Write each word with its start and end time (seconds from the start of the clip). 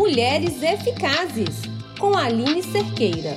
Mulheres 0.00 0.62
Eficazes, 0.62 1.60
com 1.98 2.16
Aline 2.16 2.62
Cerqueira. 2.62 3.36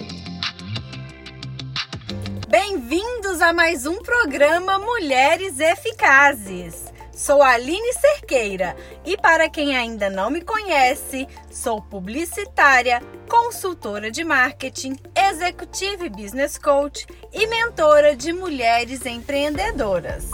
Bem-vindos 2.47 3.41
a 3.41 3.51
mais 3.51 3.85
um 3.85 4.01
programa 4.01 4.79
Mulheres 4.79 5.59
Eficazes. 5.59 6.85
Sou 7.11 7.43
Aline 7.43 7.91
Cerqueira 7.91 8.77
e, 9.05 9.17
para 9.17 9.49
quem 9.49 9.75
ainda 9.75 10.09
não 10.09 10.29
me 10.29 10.39
conhece, 10.39 11.27
sou 11.51 11.81
publicitária, 11.81 13.01
consultora 13.27 14.09
de 14.09 14.23
marketing, 14.23 14.95
executive 15.13 16.07
business 16.07 16.57
coach 16.57 17.05
e 17.33 17.45
mentora 17.45 18.15
de 18.15 18.31
mulheres 18.31 19.05
empreendedoras. 19.05 20.29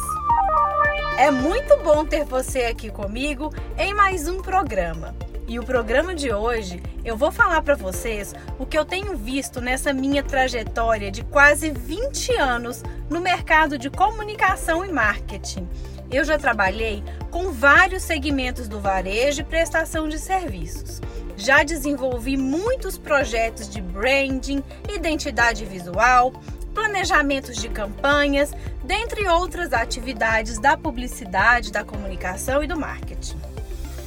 É 1.18 1.32
muito 1.32 1.76
bom 1.78 2.06
ter 2.06 2.24
você 2.24 2.66
aqui 2.66 2.92
comigo 2.92 3.52
em 3.80 3.96
mais 3.96 4.30
um 4.30 4.44
programa. 4.44 5.16
E 5.50 5.58
o 5.58 5.64
programa 5.64 6.14
de 6.14 6.32
hoje 6.32 6.80
eu 7.04 7.18
vou 7.18 7.32
falar 7.32 7.64
para 7.64 7.74
vocês 7.74 8.36
o 8.60 8.68
que 8.68 8.78
eu 8.78 8.86
tenho 8.86 9.18
visto 9.18 9.60
nessa 9.60 9.92
minha 9.92 10.22
trajetória 10.22 11.10
de 11.10 11.24
quase 11.24 11.72
20 11.72 12.36
anos 12.36 12.84
no 13.10 13.20
mercado 13.20 13.76
de 13.76 13.90
comunicação 13.90 14.86
e 14.86 14.92
marketing. 14.92 15.68
Eu 16.12 16.24
já 16.24 16.38
trabalhei 16.38 17.04
com 17.32 17.52
vários 17.52 18.04
segmentos 18.04 18.68
do 18.68 18.80
varejo 18.80 19.42
e 19.42 19.44
prestação 19.44 20.08
de 20.08 20.20
serviços. 20.20 21.02
Já 21.36 21.64
desenvolvi 21.64 22.38
muitos 22.38 23.00
projetos 23.00 23.68
de 23.68 23.82
branding, 23.82 24.64
identidade 24.88 25.66
visual, 25.66 26.32
planejamentos 26.76 27.56
de 27.56 27.70
campanhas, 27.70 28.54
dentre 28.84 29.28
outras 29.28 29.74
atividades 29.74 30.60
da 30.60 30.78
publicidade, 30.78 31.72
da 31.72 31.84
comunicação 31.84 32.64
e 32.64 32.68
do 32.68 32.80
marketing. 32.80 33.40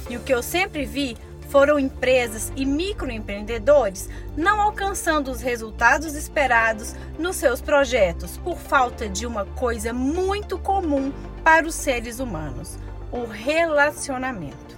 E 0.09 0.15
o 0.15 0.21
que 0.21 0.33
eu 0.33 0.43
sempre 0.43 0.85
vi 0.85 1.17
foram 1.53 1.77
empresas 1.77 2.51
e 2.55 2.65
microempreendedores 2.65 4.09
não 4.35 4.59
alcançando 4.59 5.29
os 5.29 5.39
resultados 5.39 6.15
esperados 6.15 6.95
nos 7.19 7.35
seus 7.35 7.61
projetos 7.61 8.37
por 8.37 8.57
falta 8.57 9.07
de 9.07 9.27
uma 9.27 9.45
coisa 9.45 9.93
muito 9.93 10.57
comum 10.57 11.13
para 11.43 11.67
os 11.67 11.75
seres 11.75 12.19
humanos: 12.19 12.79
o 13.11 13.25
relacionamento. 13.25 14.73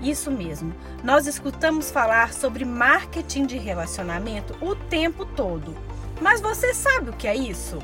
Isso 0.00 0.30
mesmo, 0.30 0.72
nós 1.02 1.26
escutamos 1.26 1.90
falar 1.90 2.32
sobre 2.32 2.64
marketing 2.64 3.46
de 3.46 3.58
relacionamento 3.58 4.56
o 4.64 4.76
tempo 4.76 5.24
todo 5.24 5.74
mas 6.22 6.40
você 6.40 6.72
sabe 6.72 7.10
o 7.10 7.12
que 7.14 7.26
é 7.26 7.34
isso? 7.34 7.80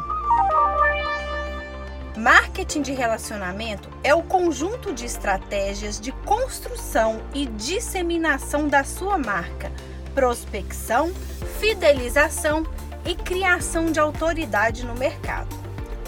Marketing 2.18 2.82
de 2.82 2.92
relacionamento 2.92 3.88
é 4.02 4.12
o 4.12 4.24
conjunto 4.24 4.92
de 4.92 5.04
estratégias 5.04 6.00
de 6.00 6.10
construção 6.10 7.22
e 7.32 7.46
disseminação 7.46 8.66
da 8.66 8.82
sua 8.82 9.16
marca, 9.16 9.70
prospecção, 10.16 11.12
fidelização 11.60 12.66
e 13.04 13.14
criação 13.14 13.92
de 13.92 14.00
autoridade 14.00 14.84
no 14.84 14.96
mercado. 14.96 15.54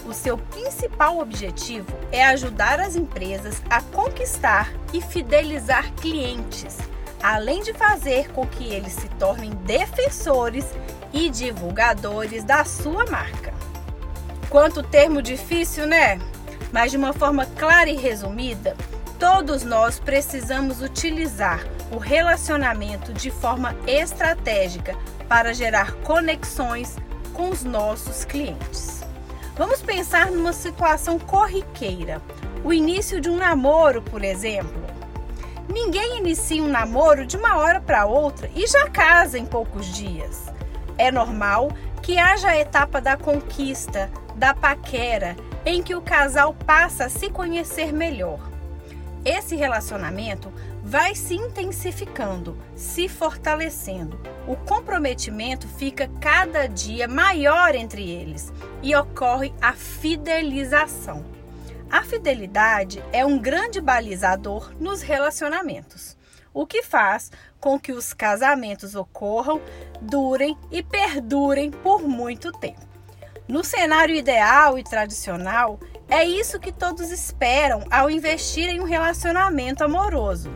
O 0.05 0.13
seu 0.13 0.37
principal 0.37 1.21
objetivo 1.21 1.97
é 2.11 2.25
ajudar 2.25 2.81
as 2.81 2.97
empresas 2.97 3.63
a 3.71 3.81
conquistar 3.81 4.69
e 4.93 5.01
fidelizar 5.01 5.93
clientes, 5.93 6.77
além 7.23 7.63
de 7.63 7.73
fazer 7.73 8.33
com 8.33 8.45
que 8.45 8.65
eles 8.65 8.95
se 8.95 9.09
tornem 9.11 9.51
defensores 9.51 10.67
e 11.13 11.31
divulgadores 11.31 12.43
da 12.43 12.65
sua 12.65 13.07
marca. 13.07 13.70
Quanto 14.51 14.83
termo 14.83 15.23
difícil, 15.23 15.87
né? 15.87 16.19
Mas 16.73 16.91
de 16.91 16.97
uma 16.97 17.13
forma 17.13 17.47
clara 17.47 17.89
e 17.89 17.97
resumida, 17.97 18.77
todos 19.17 19.63
nós 19.63 20.01
precisamos 20.01 20.83
utilizar 20.83 21.65
o 21.93 21.99
relacionamento 21.99 23.13
de 23.13 23.31
forma 23.31 23.77
estratégica 23.87 24.97
para 25.29 25.55
gerar 25.55 25.93
conexões 26.03 26.97
com 27.33 27.51
os 27.51 27.63
nossos 27.63 28.25
clientes. 28.25 29.05
Vamos 29.57 29.83
pensar 29.83 30.33
numa 30.33 30.53
situação 30.53 31.17
corriqueira, 31.17 32.21
o 32.65 32.73
início 32.73 33.21
de 33.21 33.31
um 33.31 33.37
namoro, 33.37 34.03
por 34.03 34.25
exemplo. 34.25 34.83
Ninguém 35.73 36.19
inicia 36.19 36.61
um 36.61 36.69
namoro 36.69 37.25
de 37.25 37.37
uma 37.37 37.57
hora 37.57 37.81
para 37.81 38.05
outra 38.05 38.51
e 38.53 38.67
já 38.67 38.91
casa 38.91 39.39
em 39.39 39.47
poucos 39.47 39.87
dias. 39.87 40.47
É 40.99 41.13
normal 41.13 41.71
que 42.03 42.19
haja 42.19 42.49
a 42.49 42.59
etapa 42.59 43.01
da 43.01 43.17
conquista, 43.17 44.11
da 44.41 44.55
paquera, 44.55 45.37
em 45.67 45.83
que 45.83 45.95
o 45.95 46.01
casal 46.01 46.55
passa 46.55 47.05
a 47.05 47.09
se 47.11 47.29
conhecer 47.29 47.93
melhor. 47.93 48.41
Esse 49.23 49.55
relacionamento 49.55 50.51
vai 50.83 51.15
se 51.15 51.35
intensificando, 51.35 52.57
se 52.75 53.07
fortalecendo. 53.07 54.19
O 54.49 54.57
comprometimento 54.57 55.69
fica 55.69 56.09
cada 56.23 56.67
dia 56.67 57.07
maior 57.07 57.75
entre 57.75 58.09
eles 58.11 58.51
e 58.83 58.97
ocorre 58.97 59.53
a 59.61 59.75
fidelização. 59.75 61.23
A 61.91 62.03
fidelidade 62.03 63.05
é 63.13 63.27
um 63.27 63.39
grande 63.39 63.79
balizador 63.79 64.73
nos 64.81 65.03
relacionamentos 65.03 66.19
o 66.53 66.67
que 66.67 66.83
faz 66.83 67.31
com 67.61 67.79
que 67.79 67.93
os 67.93 68.13
casamentos 68.13 68.97
ocorram, 68.97 69.61
durem 70.01 70.59
e 70.69 70.83
perdurem 70.83 71.71
por 71.71 72.03
muito 72.03 72.51
tempo. 72.51 72.90
No 73.51 73.65
cenário 73.65 74.15
ideal 74.15 74.79
e 74.79 74.85
tradicional, 74.85 75.81
é 76.09 76.25
isso 76.25 76.61
que 76.61 76.71
todos 76.71 77.11
esperam 77.11 77.85
ao 77.91 78.09
investir 78.09 78.69
em 78.69 78.79
um 78.79 78.85
relacionamento 78.85 79.83
amoroso. 79.83 80.53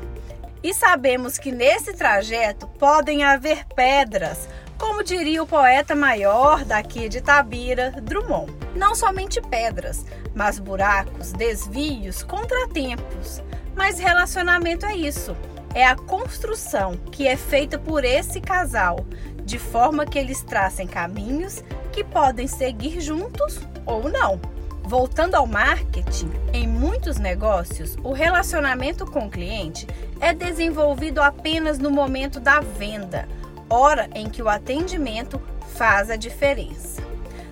E 0.63 0.73
sabemos 0.73 1.37
que 1.37 1.51
nesse 1.51 1.93
trajeto 1.93 2.69
podem 2.79 3.25
haver 3.25 3.65
pedras, 3.75 4.49
como 4.79 5.03
diria 5.03 5.43
o 5.43 5.47
poeta 5.47 5.97
maior 5.97 6.65
daqui 6.65 7.09
de 7.09 7.21
Tabira, 7.21 7.91
Drummond. 8.01 8.53
Não 8.77 8.95
somente 8.95 9.41
pedras, 9.41 10.07
mas 10.33 10.61
buracos, 10.61 11.33
desvios, 11.33 12.23
contratempos. 12.23 13.43
Mas 13.75 13.99
relacionamento 13.99 14.87
é 14.87 14.95
isso 14.95 15.35
é 15.75 15.85
a 15.85 15.97
construção 15.97 16.97
que 17.11 17.27
é 17.27 17.37
feita 17.37 17.79
por 17.79 18.05
esse 18.05 18.41
casal, 18.41 19.05
de 19.45 19.59
forma 19.59 20.07
que 20.07 20.19
eles 20.19 20.43
tracem 20.43 20.87
caminhos 20.87 21.63
que 21.93 22.03
podem 22.03 22.47
seguir 22.47 23.01
juntos 23.01 23.61
ou 23.87 24.09
não. 24.09 24.41
Voltando 24.83 25.35
ao 25.35 25.47
marketing, 25.47 26.31
em 26.53 26.67
muitos 26.67 27.17
negócios, 27.17 27.97
o 28.03 28.13
relacionamento 28.13 29.07
com 29.07 29.27
o 29.27 29.31
cliente 29.31 29.87
é 30.21 30.35
desenvolvido 30.35 31.23
apenas 31.23 31.79
no 31.79 31.91
momento 31.91 32.39
da 32.39 32.61
venda, 32.61 33.27
hora 33.69 34.11
em 34.15 34.29
que 34.29 34.43
o 34.43 34.49
atendimento 34.49 35.41
faz 35.75 36.11
a 36.11 36.17
diferença. 36.17 37.03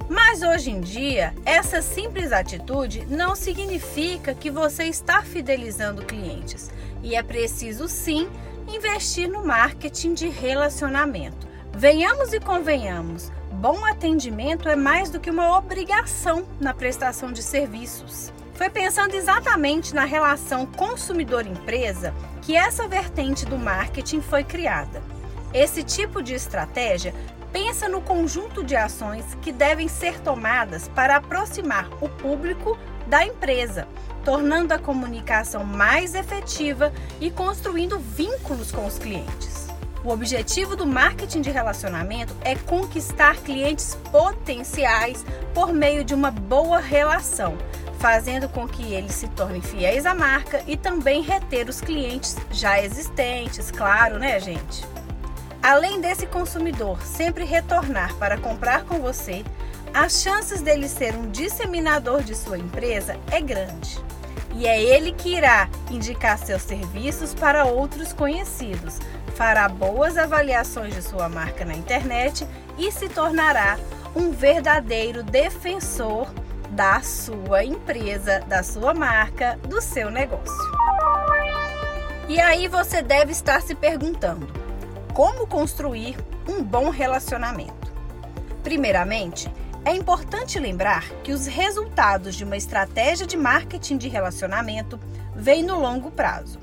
Mas 0.08 0.42
hoje 0.42 0.70
em 0.70 0.80
dia, 0.80 1.32
essa 1.46 1.80
simples 1.80 2.32
atitude 2.32 3.06
não 3.06 3.34
significa 3.34 4.34
que 4.34 4.50
você 4.50 4.84
está 4.84 5.22
fidelizando 5.22 6.04
clientes 6.04 6.70
e 7.02 7.14
é 7.14 7.22
preciso 7.22 7.88
sim 7.88 8.28
investir 8.68 9.26
no 9.26 9.44
marketing 9.44 10.12
de 10.12 10.28
relacionamento. 10.28 11.51
Venhamos 11.74 12.34
e 12.34 12.38
convenhamos, 12.38 13.32
bom 13.50 13.84
atendimento 13.86 14.68
é 14.68 14.76
mais 14.76 15.08
do 15.08 15.18
que 15.18 15.30
uma 15.30 15.56
obrigação 15.56 16.46
na 16.60 16.74
prestação 16.74 17.32
de 17.32 17.42
serviços. 17.42 18.30
Foi 18.54 18.68
pensando 18.68 19.14
exatamente 19.14 19.94
na 19.94 20.04
relação 20.04 20.66
consumidor-empresa 20.66 22.14
que 22.42 22.54
essa 22.54 22.86
vertente 22.86 23.46
do 23.46 23.58
marketing 23.58 24.20
foi 24.20 24.44
criada. 24.44 25.02
Esse 25.52 25.82
tipo 25.82 26.22
de 26.22 26.34
estratégia 26.34 27.14
pensa 27.50 27.88
no 27.88 28.02
conjunto 28.02 28.62
de 28.62 28.76
ações 28.76 29.24
que 29.40 29.50
devem 29.50 29.88
ser 29.88 30.20
tomadas 30.20 30.88
para 30.88 31.16
aproximar 31.16 31.88
o 32.02 32.08
público 32.08 32.78
da 33.06 33.26
empresa, 33.26 33.88
tornando 34.24 34.74
a 34.74 34.78
comunicação 34.78 35.64
mais 35.64 36.14
efetiva 36.14 36.92
e 37.18 37.30
construindo 37.30 37.98
vínculos 37.98 38.70
com 38.70 38.86
os 38.86 38.98
clientes. 38.98 39.61
O 40.04 40.10
objetivo 40.10 40.74
do 40.74 40.84
marketing 40.84 41.42
de 41.42 41.50
relacionamento 41.50 42.34
é 42.40 42.56
conquistar 42.56 43.36
clientes 43.36 43.96
potenciais 44.10 45.24
por 45.54 45.72
meio 45.72 46.02
de 46.02 46.12
uma 46.12 46.32
boa 46.32 46.80
relação, 46.80 47.56
fazendo 48.00 48.48
com 48.48 48.66
que 48.66 48.92
eles 48.92 49.14
se 49.14 49.28
tornem 49.28 49.62
fiéis 49.62 50.04
à 50.04 50.12
marca 50.12 50.60
e 50.66 50.76
também 50.76 51.22
reter 51.22 51.68
os 51.68 51.80
clientes 51.80 52.36
já 52.50 52.82
existentes, 52.82 53.70
claro, 53.70 54.18
né, 54.18 54.40
gente? 54.40 54.84
Além 55.62 56.00
desse 56.00 56.26
consumidor 56.26 57.00
sempre 57.02 57.44
retornar 57.44 58.12
para 58.16 58.36
comprar 58.36 58.82
com 58.84 58.98
você, 58.98 59.44
as 59.94 60.20
chances 60.20 60.60
dele 60.60 60.88
ser 60.88 61.14
um 61.14 61.30
disseminador 61.30 62.24
de 62.24 62.34
sua 62.34 62.58
empresa 62.58 63.16
é 63.30 63.40
grande 63.40 64.02
e 64.54 64.66
é 64.66 64.82
ele 64.82 65.12
que 65.12 65.36
irá 65.36 65.68
indicar 65.90 66.38
seus 66.38 66.62
serviços 66.62 67.34
para 67.34 67.64
outros 67.64 68.12
conhecidos, 68.12 68.98
fará 69.34 69.68
boas 69.68 70.16
avaliações 70.16 70.94
de 70.94 71.02
sua 71.02 71.28
marca 71.28 71.64
na 71.64 71.74
internet 71.74 72.46
e 72.78 72.90
se 72.90 73.08
tornará 73.08 73.78
um 74.14 74.30
verdadeiro 74.30 75.22
defensor 75.22 76.28
da 76.70 77.00
sua 77.02 77.64
empresa, 77.64 78.40
da 78.46 78.62
sua 78.62 78.94
marca, 78.94 79.58
do 79.68 79.80
seu 79.80 80.10
negócio. 80.10 80.72
E 82.28 82.40
aí 82.40 82.68
você 82.68 83.02
deve 83.02 83.32
estar 83.32 83.60
se 83.60 83.74
perguntando: 83.74 84.48
como 85.12 85.46
construir 85.46 86.16
um 86.48 86.62
bom 86.62 86.88
relacionamento? 86.88 87.92
Primeiramente, 88.62 89.52
é 89.84 89.94
importante 89.94 90.58
lembrar 90.58 91.08
que 91.24 91.32
os 91.32 91.46
resultados 91.46 92.36
de 92.36 92.44
uma 92.44 92.56
estratégia 92.56 93.26
de 93.26 93.36
marketing 93.36 93.98
de 93.98 94.08
relacionamento 94.08 94.98
vêm 95.34 95.62
no 95.62 95.78
longo 95.78 96.10
prazo. 96.10 96.58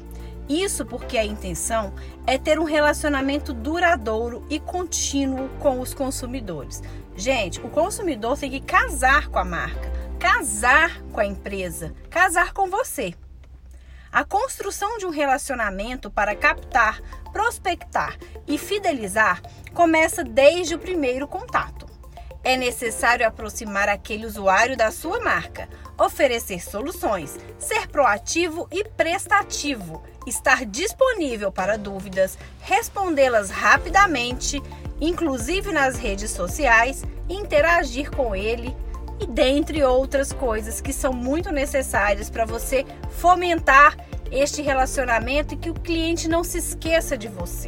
Isso 0.50 0.84
porque 0.84 1.16
a 1.16 1.24
intenção 1.24 1.94
é 2.26 2.36
ter 2.36 2.60
um 2.60 2.64
relacionamento 2.64 3.54
duradouro 3.54 4.44
e 4.50 4.60
contínuo 4.60 5.48
com 5.60 5.80
os 5.80 5.94
consumidores. 5.94 6.82
Gente, 7.16 7.60
o 7.62 7.70
consumidor 7.70 8.36
tem 8.36 8.50
que 8.50 8.60
casar 8.60 9.28
com 9.28 9.38
a 9.38 9.46
marca, 9.46 9.92
casar 10.18 11.04
com 11.12 11.20
a 11.20 11.26
empresa, 11.26 11.94
casar 12.10 12.52
com 12.52 12.68
você. 12.68 13.14
A 14.12 14.24
construção 14.24 14.98
de 14.98 15.06
um 15.06 15.12
relacionamento 15.12 16.10
para 16.10 16.36
captar, 16.36 17.00
prospectar 17.32 18.18
e 18.48 18.58
fidelizar 18.58 19.44
começa 19.72 20.24
desde 20.24 20.74
o 20.74 20.80
primeiro 20.80 21.28
contato. 21.28 21.89
É 22.44 22.56
necessário 22.56 23.28
aproximar 23.28 23.90
aquele 23.90 24.26
usuário 24.26 24.78
da 24.78 24.92
sua 24.92 25.20
marca, 25.20 25.68
oferecer 25.98 26.64
soluções, 26.64 27.38
ser 27.58 27.88
proativo 27.88 28.68
e 28.72 28.84
prestativo, 28.86 30.02
estar 30.26 30.66
disponível 30.66 31.52
para 31.52 31.78
dúvidas, 31.78 32.38
respondê-las 32.62 33.50
rapidamente, 33.50 34.62
inclusive 35.02 35.74
nas 35.74 35.98
redes 35.98 36.32
sociais, 36.32 37.04
interagir 37.28 38.10
com 38.10 38.34
ele 38.34 38.76
e 39.20 39.28
dentre 39.28 39.84
outras 39.84 40.32
coisas 40.32 40.80
que 40.80 40.94
são 40.94 41.12
muito 41.12 41.52
necessárias 41.52 42.30
para 42.30 42.46
você 42.46 42.86
fomentar 43.18 43.98
este 44.32 44.62
relacionamento 44.62 45.54
e 45.54 45.58
que 45.58 45.70
o 45.70 45.74
cliente 45.74 46.30
não 46.30 46.44
se 46.44 46.60
esqueça 46.60 47.18
de 47.18 47.28
você. 47.28 47.68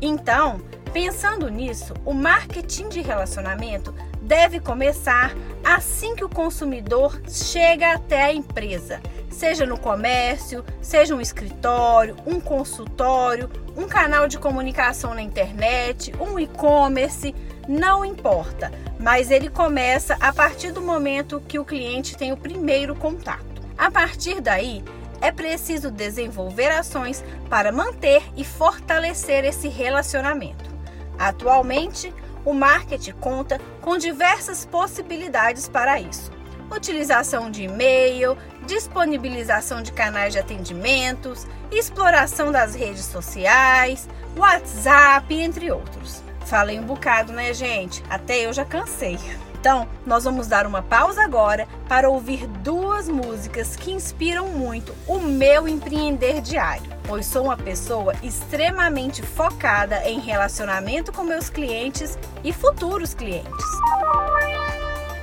Então, 0.00 0.60
pensando 0.92 1.48
nisso, 1.48 1.94
o 2.04 2.12
marketing 2.12 2.88
de 2.88 3.00
relacionamento 3.00 3.92
deve 4.32 4.60
começar 4.60 5.34
assim 5.62 6.16
que 6.16 6.24
o 6.24 6.28
consumidor 6.28 7.20
chega 7.28 7.92
até 7.92 8.22
a 8.22 8.32
empresa, 8.32 8.98
seja 9.28 9.66
no 9.66 9.78
comércio, 9.78 10.64
seja 10.80 11.14
um 11.14 11.20
escritório, 11.20 12.16
um 12.26 12.40
consultório, 12.40 13.50
um 13.76 13.86
canal 13.86 14.26
de 14.26 14.38
comunicação 14.38 15.12
na 15.12 15.20
internet, 15.20 16.14
um 16.18 16.40
e-commerce, 16.40 17.34
não 17.68 18.06
importa, 18.06 18.72
mas 18.98 19.30
ele 19.30 19.50
começa 19.50 20.16
a 20.18 20.32
partir 20.32 20.72
do 20.72 20.80
momento 20.80 21.42
que 21.46 21.58
o 21.58 21.64
cliente 21.64 22.16
tem 22.16 22.32
o 22.32 22.36
primeiro 22.38 22.96
contato. 22.96 23.60
A 23.76 23.90
partir 23.90 24.40
daí, 24.40 24.82
é 25.20 25.30
preciso 25.30 25.90
desenvolver 25.90 26.70
ações 26.70 27.22
para 27.50 27.70
manter 27.70 28.22
e 28.34 28.46
fortalecer 28.46 29.44
esse 29.44 29.68
relacionamento. 29.68 30.72
Atualmente, 31.18 32.14
o 32.44 32.52
marketing 32.52 33.12
conta 33.12 33.60
com 33.80 33.96
diversas 33.96 34.64
possibilidades 34.64 35.68
para 35.68 36.00
isso. 36.00 36.30
Utilização 36.70 37.50
de 37.50 37.64
e-mail, 37.64 38.36
disponibilização 38.66 39.82
de 39.82 39.92
canais 39.92 40.32
de 40.32 40.38
atendimentos, 40.38 41.46
exploração 41.70 42.50
das 42.50 42.74
redes 42.74 43.04
sociais, 43.04 44.08
WhatsApp, 44.36 45.34
entre 45.34 45.70
outros. 45.70 46.22
Falei 46.46 46.78
um 46.78 46.84
bocado, 46.84 47.32
né, 47.32 47.52
gente? 47.52 48.02
Até 48.08 48.46
eu 48.46 48.52
já 48.52 48.64
cansei. 48.64 49.18
Então, 49.62 49.86
nós 50.04 50.24
vamos 50.24 50.48
dar 50.48 50.66
uma 50.66 50.82
pausa 50.82 51.22
agora 51.22 51.68
para 51.88 52.10
ouvir 52.10 52.48
duas 52.48 53.08
músicas 53.08 53.76
que 53.76 53.92
inspiram 53.92 54.48
muito 54.48 54.92
o 55.06 55.20
meu 55.20 55.68
empreender 55.68 56.40
diário, 56.40 56.90
pois 57.04 57.26
sou 57.26 57.44
uma 57.44 57.56
pessoa 57.56 58.12
extremamente 58.24 59.22
focada 59.22 60.02
em 60.04 60.18
relacionamento 60.18 61.12
com 61.12 61.22
meus 61.22 61.48
clientes 61.48 62.18
e 62.42 62.52
futuros 62.52 63.14
clientes. 63.14 63.64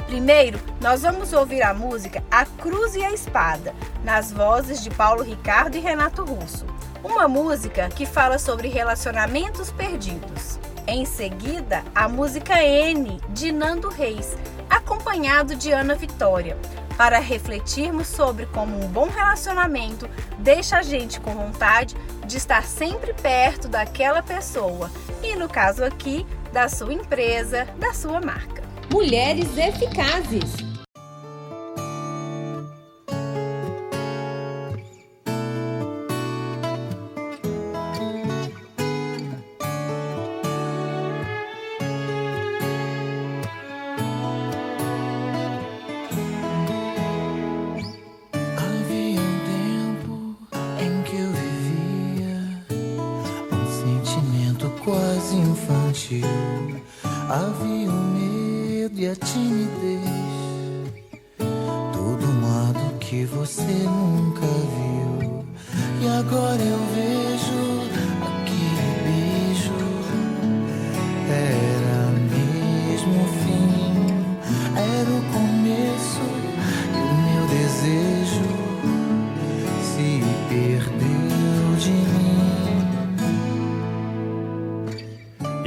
Primeiro, 0.05 0.57
nós 0.79 1.01
vamos 1.01 1.33
ouvir 1.33 1.61
a 1.61 1.73
música 1.73 2.23
A 2.31 2.45
Cruz 2.45 2.95
e 2.95 3.03
a 3.03 3.11
Espada, 3.11 3.75
nas 4.05 4.31
vozes 4.31 4.81
de 4.81 4.89
Paulo 4.89 5.21
Ricardo 5.21 5.75
e 5.75 5.81
Renato 5.81 6.23
Russo. 6.23 6.65
Uma 7.03 7.27
música 7.27 7.89
que 7.89 8.05
fala 8.05 8.39
sobre 8.39 8.69
relacionamentos 8.69 9.69
perdidos. 9.69 10.57
Em 10.91 11.05
seguida, 11.05 11.83
a 11.93 12.09
música 12.09 12.63
N, 12.63 13.21
de 13.29 13.51
Nando 13.51 13.89
Reis, 13.89 14.35
acompanhado 14.67 15.55
de 15.55 15.71
Ana 15.71 15.93
Vitória, 15.93 16.57
para 16.97 17.19
refletirmos 17.19 18.07
sobre 18.07 18.47
como 18.47 18.75
um 18.83 18.87
bom 18.87 19.07
relacionamento 19.07 20.09
deixa 20.39 20.79
a 20.79 20.81
gente 20.81 21.19
com 21.19 21.35
vontade 21.35 21.95
de 22.25 22.37
estar 22.37 22.63
sempre 22.63 23.13
perto 23.13 23.67
daquela 23.67 24.23
pessoa 24.23 24.89
e, 25.21 25.35
no 25.35 25.47
caso 25.47 25.83
aqui, 25.83 26.25
da 26.51 26.67
sua 26.67 26.91
empresa, 26.91 27.67
da 27.77 27.93
sua 27.93 28.19
marca. 28.19 28.63
Mulheres 28.91 29.55
eficazes. 29.59 30.68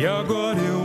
E 0.03 0.05
agora 0.05 0.59
eu 0.59 0.83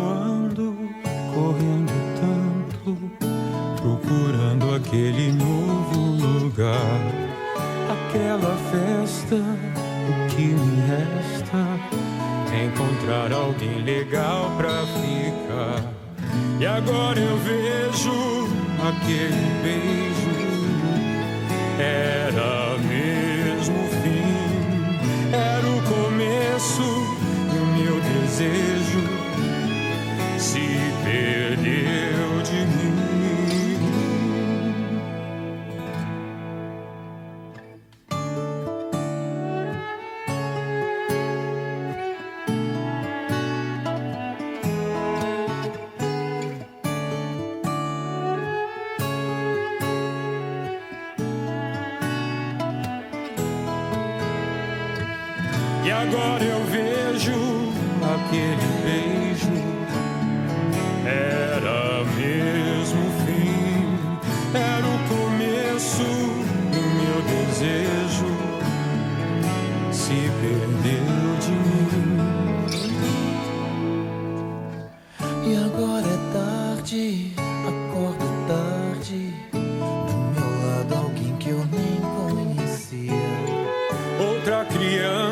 aquele 4.77 5.31
novo 5.33 5.99
lugar, 5.99 7.01
aquela 7.89 8.55
festa. 8.71 9.35
O 9.35 10.27
que 10.29 10.43
me 10.43 10.81
resta 10.87 11.57
encontrar 12.63 13.33
alguém 13.33 13.83
legal 13.83 14.51
pra 14.55 14.85
ficar. 14.85 15.83
E 16.59 16.65
agora 16.65 17.19
eu 17.19 17.37
vejo 17.37 18.47
aquele 18.87 19.51
beijo. 19.63 20.37
Era 21.79 22.77
mesmo 22.79 23.77
o 23.77 23.89
fim, 24.01 25.33
era 25.33 25.67
o 25.67 25.81
começo 25.83 26.83
e 27.53 27.57
o 27.57 27.65
meu 27.77 27.99
desejo 28.01 28.76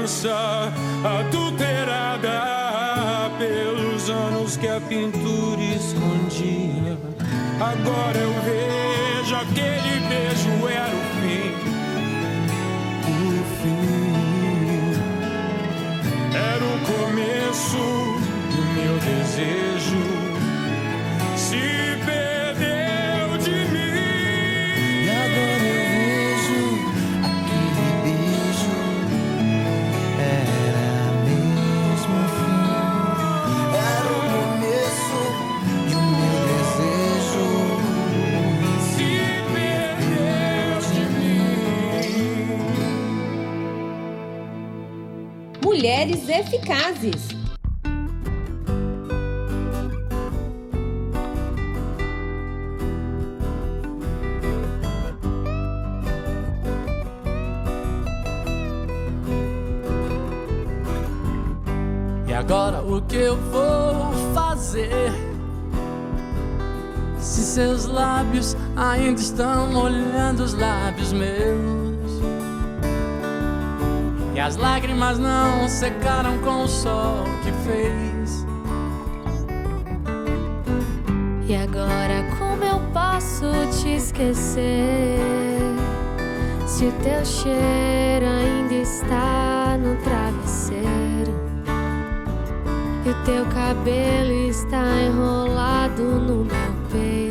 criança 0.06 0.72
adulterada 1.20 2.30
pelos 3.40 4.08
anos 4.08 4.56
que 4.56 4.68
a 4.68 4.80
pintura 4.80 5.62
escondia. 5.62 6.96
Agora 7.60 8.18
eu 8.18 8.34
vejo 8.44 9.36
aquele 9.36 10.00
beijo 10.08 10.68
era 10.70 10.96
o 10.96 11.06
fim. 11.22 11.56
O 13.10 13.44
fim 13.62 14.94
era 16.36 16.64
o 16.64 16.78
começo 16.86 17.84
do 18.52 18.62
meu 18.76 18.96
desejo. 19.00 20.15
Mulheres 45.86 46.28
eficazes. 46.28 47.28
E 62.28 62.34
agora 62.34 62.82
o 62.82 63.00
que 63.04 63.18
eu 63.18 63.38
vou 63.38 64.12
fazer? 64.34 64.90
Se 67.20 67.44
seus 67.44 67.86
lábios 67.86 68.58
ainda 68.76 69.22
estão 69.22 69.72
molhando 69.72 70.46
os 70.46 70.56
lábios 70.56 71.14
meus. 71.14 71.75
As 74.46 74.58
lágrimas 74.58 75.18
não 75.18 75.68
secaram 75.68 76.38
com 76.38 76.66
o 76.66 76.68
sol 76.68 77.24
que 77.44 77.52
fez. 77.68 78.46
E 81.48 81.56
agora 81.56 82.24
como 82.38 82.64
eu 82.64 82.80
posso 82.94 83.48
te 83.82 83.96
esquecer? 83.96 85.18
Se 86.68 86.86
o 86.86 86.92
teu 86.92 87.26
cheiro 87.26 88.28
ainda 88.28 88.74
está 88.76 89.78
no 89.80 89.96
travesseiro 90.04 91.34
E 93.04 93.10
o 93.10 93.24
teu 93.24 93.46
cabelo 93.48 94.50
está 94.50 94.86
enrolado 95.02 96.04
no 96.04 96.46
meu 96.46 96.74
peito 96.92 97.25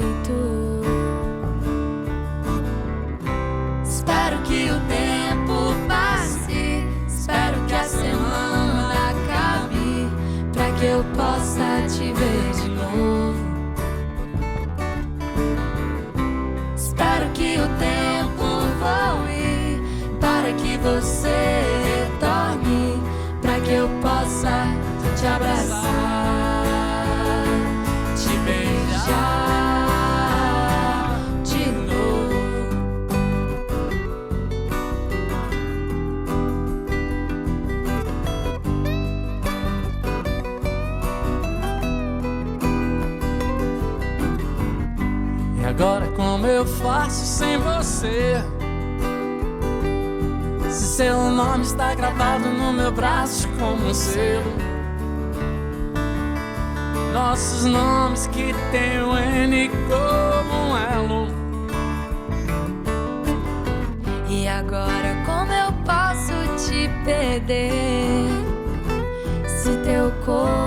eu 10.94 11.04
possa 11.16 11.82
te 11.88 12.12
ver 12.12 12.43
eu 46.64 46.68
faço 46.68 47.26
sem 47.26 47.58
você? 47.58 48.42
Se 50.70 50.96
seu 50.96 51.30
nome 51.30 51.62
está 51.62 51.94
gravado 51.94 52.48
no 52.48 52.72
meu 52.72 52.90
braço 52.90 53.46
como 53.58 53.88
um 53.88 53.94
selo. 53.94 54.52
Nossos 57.12 57.66
nomes 57.66 58.26
que 58.28 58.54
tem 58.72 59.00
o 59.02 59.16
N 59.16 59.68
como 59.68 60.54
um 60.54 60.76
elo. 60.76 61.28
E 64.28 64.48
agora 64.48 65.14
como 65.26 65.52
eu 65.52 65.72
posso 65.84 66.66
te 66.66 66.88
perder? 67.04 68.26
Se 69.46 69.76
teu 69.84 70.10
corpo 70.24 70.63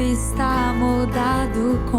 está 0.00 0.74
moldado 0.74 1.80
com 1.90 1.95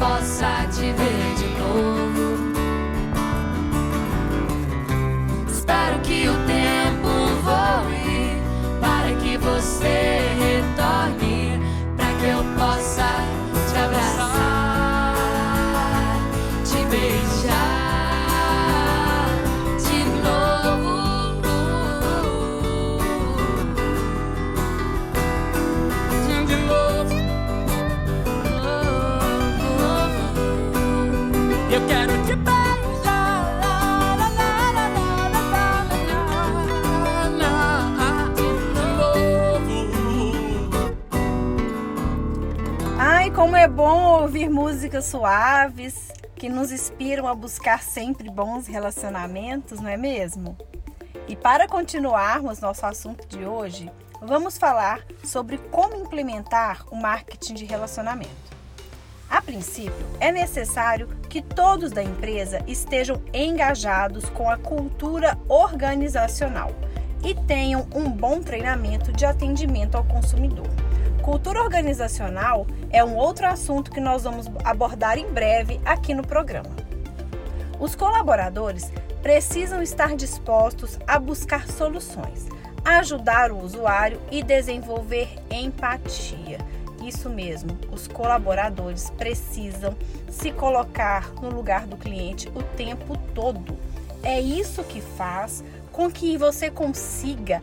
possa 0.00 0.66
te 0.72 0.92
ver 0.94 1.19
é 43.60 43.68
bom 43.68 44.22
ouvir 44.22 44.48
músicas 44.48 45.04
suaves 45.04 46.08
que 46.34 46.48
nos 46.48 46.72
inspiram 46.72 47.28
a 47.28 47.34
buscar 47.34 47.82
sempre 47.82 48.30
bons 48.30 48.66
relacionamentos, 48.66 49.80
não 49.80 49.90
é 49.90 49.98
mesmo? 49.98 50.56
E 51.28 51.36
para 51.36 51.68
continuarmos 51.68 52.58
nosso 52.58 52.86
assunto 52.86 53.28
de 53.28 53.44
hoje, 53.44 53.92
vamos 54.22 54.56
falar 54.56 55.04
sobre 55.22 55.58
como 55.58 55.94
implementar 55.94 56.86
o 56.90 56.96
marketing 56.96 57.52
de 57.52 57.66
relacionamento. 57.66 58.30
A 59.28 59.42
princípio, 59.42 60.06
é 60.18 60.32
necessário 60.32 61.06
que 61.28 61.42
todos 61.42 61.90
da 61.90 62.02
empresa 62.02 62.64
estejam 62.66 63.20
engajados 63.30 64.30
com 64.30 64.48
a 64.48 64.56
cultura 64.56 65.38
organizacional 65.50 66.70
e 67.22 67.34
tenham 67.34 67.86
um 67.94 68.10
bom 68.10 68.40
treinamento 68.40 69.12
de 69.12 69.26
atendimento 69.26 69.96
ao 69.96 70.04
consumidor. 70.04 70.89
Cultura 71.30 71.62
organizacional 71.62 72.66
é 72.90 73.04
um 73.04 73.14
outro 73.14 73.46
assunto 73.46 73.92
que 73.92 74.00
nós 74.00 74.24
vamos 74.24 74.48
abordar 74.64 75.16
em 75.16 75.32
breve 75.32 75.80
aqui 75.84 76.12
no 76.12 76.26
programa. 76.26 76.74
Os 77.78 77.94
colaboradores 77.94 78.90
precisam 79.22 79.80
estar 79.80 80.16
dispostos 80.16 80.98
a 81.06 81.20
buscar 81.20 81.68
soluções, 81.68 82.48
ajudar 82.84 83.52
o 83.52 83.62
usuário 83.62 84.20
e 84.28 84.42
desenvolver 84.42 85.28
empatia. 85.48 86.58
Isso 87.00 87.30
mesmo, 87.30 87.78
os 87.92 88.08
colaboradores 88.08 89.10
precisam 89.10 89.94
se 90.28 90.50
colocar 90.50 91.32
no 91.34 91.48
lugar 91.50 91.86
do 91.86 91.96
cliente 91.96 92.48
o 92.56 92.62
tempo 92.76 93.16
todo. 93.36 93.78
É 94.24 94.40
isso 94.40 94.82
que 94.82 95.00
faz 95.00 95.62
com 95.92 96.10
que 96.10 96.36
você 96.36 96.68
consiga 96.72 97.62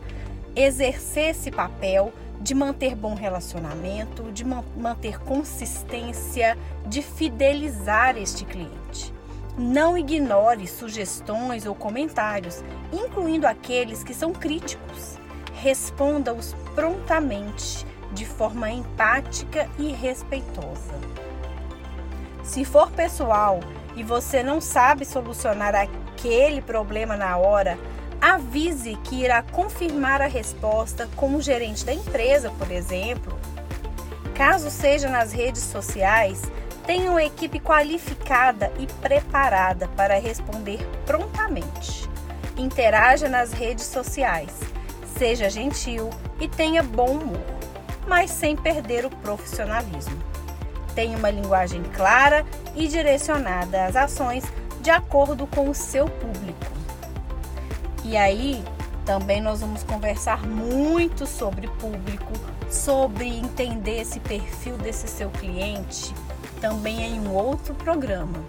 exercer 0.56 1.32
esse 1.32 1.50
papel 1.50 2.14
de 2.40 2.54
manter 2.54 2.94
bom 2.94 3.14
relacionamento, 3.14 4.30
de 4.32 4.44
manter 4.44 5.18
consistência, 5.20 6.56
de 6.86 7.02
fidelizar 7.02 8.16
este 8.16 8.44
cliente. 8.44 9.12
Não 9.56 9.98
ignore 9.98 10.66
sugestões 10.68 11.66
ou 11.66 11.74
comentários, 11.74 12.62
incluindo 12.92 13.46
aqueles 13.46 14.04
que 14.04 14.14
são 14.14 14.32
críticos. 14.32 15.18
Responda-os 15.54 16.54
prontamente 16.74 17.84
de 18.12 18.24
forma 18.24 18.70
empática 18.70 19.68
e 19.78 19.92
respeitosa. 19.92 20.94
Se 22.44 22.64
for 22.64 22.90
pessoal 22.92 23.60
e 23.96 24.04
você 24.04 24.42
não 24.42 24.60
sabe 24.60 25.04
solucionar 25.04 25.74
aquele 25.74 26.62
problema 26.62 27.16
na 27.16 27.36
hora, 27.36 27.76
avise 28.20 28.96
que 29.04 29.22
irá 29.22 29.42
confirmar 29.42 30.20
a 30.20 30.26
resposta 30.26 31.08
com 31.16 31.34
o 31.34 31.42
gerente 31.42 31.84
da 31.84 31.92
empresa, 31.92 32.50
por 32.50 32.70
exemplo. 32.70 33.38
Caso 34.34 34.70
seja 34.70 35.08
nas 35.08 35.32
redes 35.32 35.62
sociais, 35.62 36.42
tenha 36.86 37.10
uma 37.10 37.24
equipe 37.24 37.58
qualificada 37.58 38.72
e 38.78 38.86
preparada 38.86 39.88
para 39.88 40.18
responder 40.18 40.78
prontamente. 41.04 42.08
Interaja 42.56 43.28
nas 43.28 43.52
redes 43.52 43.86
sociais, 43.86 44.50
seja 45.16 45.50
gentil 45.50 46.10
e 46.40 46.48
tenha 46.48 46.82
bom 46.82 47.12
humor 47.12 47.58
mas 48.08 48.30
sem 48.30 48.56
perder 48.56 49.04
o 49.04 49.10
profissionalismo. 49.10 50.16
Tenha 50.94 51.16
uma 51.16 51.30
linguagem 51.30 51.82
clara 51.94 52.44
e 52.74 52.88
direcionada 52.88 53.84
às 53.84 53.94
ações 53.94 54.44
de 54.80 54.90
acordo 54.90 55.46
com 55.46 55.68
o 55.68 55.74
seu 55.74 56.08
público. 56.08 56.77
E 58.08 58.16
aí, 58.16 58.64
também 59.04 59.38
nós 59.38 59.60
vamos 59.60 59.82
conversar 59.82 60.46
muito 60.46 61.26
sobre 61.26 61.68
público, 61.68 62.32
sobre 62.70 63.26
entender 63.26 64.00
esse 64.00 64.18
perfil 64.18 64.78
desse 64.78 65.06
seu 65.06 65.28
cliente, 65.28 66.14
também 66.58 67.02
em 67.02 67.20
um 67.20 67.34
outro 67.34 67.74
programa. 67.74 68.42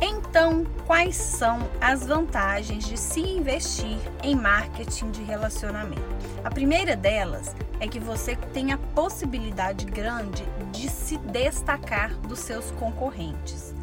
Então, 0.00 0.64
quais 0.86 1.16
são 1.16 1.68
as 1.82 2.06
vantagens 2.06 2.86
de 2.86 2.96
se 2.96 3.20
investir 3.20 3.98
em 4.22 4.34
marketing 4.34 5.10
de 5.10 5.22
relacionamento? 5.22 6.16
A 6.42 6.48
primeira 6.48 6.96
delas 6.96 7.54
é 7.78 7.86
que 7.86 8.00
você 8.00 8.36
tem 8.54 8.72
a 8.72 8.78
possibilidade 8.78 9.84
grande 9.84 10.42
de 10.72 10.88
se 10.88 11.18
destacar 11.18 12.14
dos 12.20 12.38
seus 12.38 12.70
concorrentes. 12.70 13.75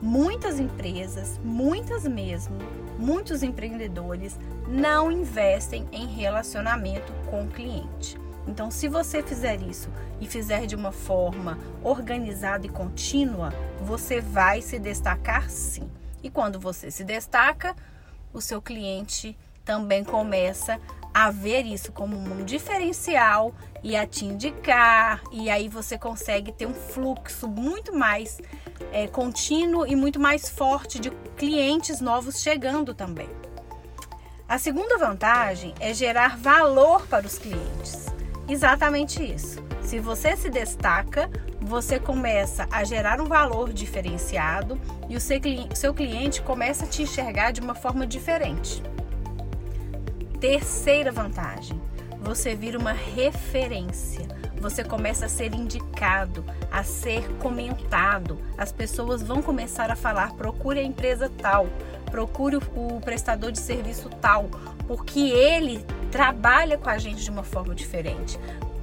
Muitas 0.00 0.60
empresas, 0.60 1.40
muitas 1.42 2.04
mesmo, 2.04 2.56
muitos 2.98 3.42
empreendedores 3.42 4.38
não 4.68 5.10
investem 5.10 5.88
em 5.90 6.06
relacionamento 6.06 7.12
com 7.28 7.44
o 7.44 7.48
cliente. 7.48 8.16
Então, 8.46 8.70
se 8.70 8.88
você 8.88 9.22
fizer 9.22 9.60
isso 9.60 9.90
e 10.20 10.26
fizer 10.26 10.66
de 10.66 10.76
uma 10.76 10.92
forma 10.92 11.58
organizada 11.82 12.64
e 12.64 12.70
contínua, 12.70 13.52
você 13.82 14.20
vai 14.20 14.62
se 14.62 14.78
destacar 14.78 15.50
sim. 15.50 15.90
E 16.22 16.30
quando 16.30 16.60
você 16.60 16.90
se 16.90 17.04
destaca, 17.04 17.74
o 18.32 18.40
seu 18.40 18.62
cliente 18.62 19.36
também 19.64 20.04
começa 20.04 20.80
a 21.12 21.30
ver 21.30 21.66
isso 21.66 21.90
como 21.92 22.16
um 22.16 22.44
diferencial 22.44 23.52
e 23.82 23.96
a 23.96 24.06
te 24.06 24.24
indicar, 24.24 25.22
e 25.32 25.50
aí 25.50 25.68
você 25.68 25.98
consegue 25.98 26.52
ter 26.52 26.66
um 26.66 26.74
fluxo 26.74 27.48
muito 27.48 27.94
mais 27.94 28.40
é, 28.92 29.06
contínuo 29.06 29.86
e 29.86 29.94
muito 29.94 30.18
mais 30.18 30.48
forte 30.48 30.98
de 30.98 31.10
clientes 31.36 32.00
novos 32.00 32.40
chegando 32.40 32.94
também. 32.94 33.28
A 34.48 34.58
segunda 34.58 34.96
vantagem 34.96 35.74
é 35.78 35.92
gerar 35.92 36.38
valor 36.38 37.06
para 37.06 37.26
os 37.26 37.38
clientes. 37.38 38.06
Exatamente 38.48 39.22
isso. 39.22 39.62
Se 39.82 39.98
você 39.98 40.36
se 40.36 40.48
destaca, 40.48 41.30
você 41.60 41.98
começa 41.98 42.66
a 42.70 42.82
gerar 42.84 43.20
um 43.20 43.26
valor 43.26 43.72
diferenciado 43.72 44.80
e 45.08 45.16
o 45.16 45.20
seu 45.20 45.94
cliente 45.94 46.40
começa 46.42 46.84
a 46.84 46.88
te 46.88 47.02
enxergar 47.02 47.50
de 47.50 47.60
uma 47.60 47.74
forma 47.74 48.06
diferente. 48.06 48.82
Terceira 50.40 51.10
vantagem: 51.10 51.80
você 52.20 52.54
vira 52.54 52.78
uma 52.78 52.92
referência. 52.92 54.37
Você 54.60 54.82
começa 54.82 55.26
a 55.26 55.28
ser 55.28 55.54
indicado, 55.54 56.44
a 56.70 56.82
ser 56.82 57.28
comentado. 57.38 58.38
As 58.56 58.72
pessoas 58.72 59.22
vão 59.22 59.40
começar 59.40 59.90
a 59.90 59.96
falar: 59.96 60.32
procure 60.34 60.80
a 60.80 60.82
empresa 60.82 61.30
tal, 61.38 61.68
procure 62.10 62.56
o 62.56 63.00
prestador 63.00 63.52
de 63.52 63.60
serviço 63.60 64.08
tal, 64.20 64.48
porque 64.86 65.20
ele 65.20 65.84
trabalha 66.10 66.76
com 66.76 66.90
a 66.90 66.98
gente 66.98 67.22
de 67.22 67.30
uma 67.30 67.42
forma 67.42 67.74
diferente. 67.74 68.38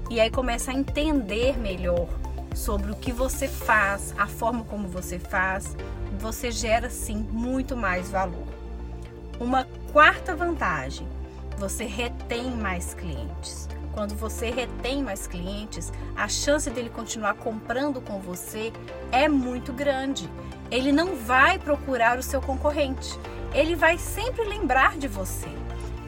E 0.09 0.19
aí 0.19 0.29
começa 0.29 0.71
a 0.71 0.73
entender 0.73 1.57
melhor 1.57 2.07
sobre 2.53 2.91
o 2.91 2.95
que 2.95 3.11
você 3.11 3.47
faz, 3.47 4.13
a 4.17 4.27
forma 4.27 4.63
como 4.63 4.87
você 4.87 5.19
faz, 5.19 5.75
você 6.19 6.51
gera 6.51 6.89
sim 6.89 7.17
muito 7.31 7.75
mais 7.75 8.09
valor. 8.09 8.47
Uma 9.39 9.67
quarta 9.91 10.35
vantagem, 10.35 11.07
você 11.57 11.83
retém 11.83 12.51
mais 12.51 12.93
clientes. 12.93 13.67
Quando 13.95 14.13
você 14.13 14.49
retém 14.49 15.01
mais 15.01 15.25
clientes, 15.25 15.89
a 16.17 16.27
chance 16.27 16.69
dele 16.69 16.89
continuar 16.89 17.35
comprando 17.35 18.01
com 18.01 18.19
você 18.19 18.73
é 19.09 19.29
muito 19.29 19.71
grande. 19.71 20.29
Ele 20.69 20.91
não 20.91 21.15
vai 21.15 21.57
procurar 21.57 22.19
o 22.19 22.21
seu 22.21 22.41
concorrente. 22.41 23.17
Ele 23.53 23.73
vai 23.73 23.97
sempre 23.97 24.43
lembrar 24.43 24.97
de 24.97 25.07
você. 25.07 25.47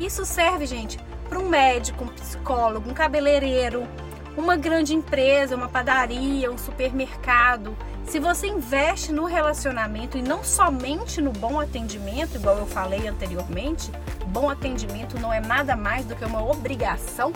Isso 0.02 0.26
serve, 0.26 0.66
gente, 0.66 1.00
para 1.30 1.40
um 1.40 1.48
médico, 1.48 2.04
um 2.04 2.10
psicólogo, 2.10 2.90
um 2.90 2.94
cabeleireiro, 2.94 3.88
uma 4.36 4.58
grande 4.58 4.94
empresa, 4.94 5.56
uma 5.56 5.70
padaria, 5.70 6.52
um 6.52 6.58
supermercado. 6.58 7.74
Se 8.06 8.20
você 8.20 8.48
investe 8.48 9.14
no 9.14 9.24
relacionamento 9.24 10.18
e 10.18 10.22
não 10.22 10.44
somente 10.44 11.22
no 11.22 11.32
bom 11.32 11.58
atendimento, 11.58 12.36
igual 12.36 12.58
eu 12.58 12.68
falei 12.68 13.08
anteriormente, 13.08 13.90
bom 14.28 14.50
atendimento 14.50 15.18
não 15.20 15.32
é 15.32 15.40
nada 15.40 15.76
mais 15.76 16.06
do 16.06 16.16
que 16.16 16.26
uma 16.26 16.44
obrigação, 16.44 17.32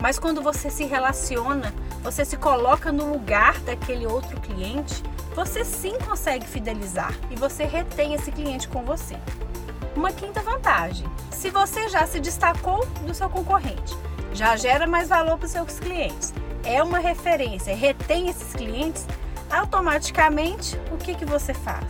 mas 0.00 0.18
quando 0.18 0.42
você 0.42 0.70
se 0.70 0.84
relaciona, 0.84 1.72
você 2.02 2.24
se 2.24 2.36
coloca 2.36 2.92
no 2.92 3.12
lugar 3.12 3.58
daquele 3.60 4.06
outro 4.06 4.40
cliente, 4.40 5.02
você 5.34 5.64
sim 5.64 5.98
consegue 5.98 6.46
fidelizar 6.46 7.14
e 7.30 7.36
você 7.36 7.64
retém 7.64 8.14
esse 8.14 8.30
cliente 8.32 8.68
com 8.68 8.82
você. 8.82 9.16
Uma 9.94 10.12
quinta 10.12 10.40
vantagem: 10.40 11.08
se 11.30 11.50
você 11.50 11.88
já 11.88 12.06
se 12.06 12.20
destacou 12.20 12.86
do 13.06 13.14
seu 13.14 13.28
concorrente, 13.28 13.96
já 14.32 14.56
gera 14.56 14.86
mais 14.86 15.08
valor 15.08 15.36
para 15.38 15.46
os 15.46 15.52
seus 15.52 15.78
clientes, 15.78 16.32
é 16.64 16.82
uma 16.82 16.98
referência, 16.98 17.74
retém 17.74 18.28
esses 18.28 18.52
clientes, 18.52 19.06
automaticamente 19.50 20.76
o 20.92 20.96
que, 20.96 21.14
que 21.14 21.24
você 21.24 21.54
faz? 21.54 21.86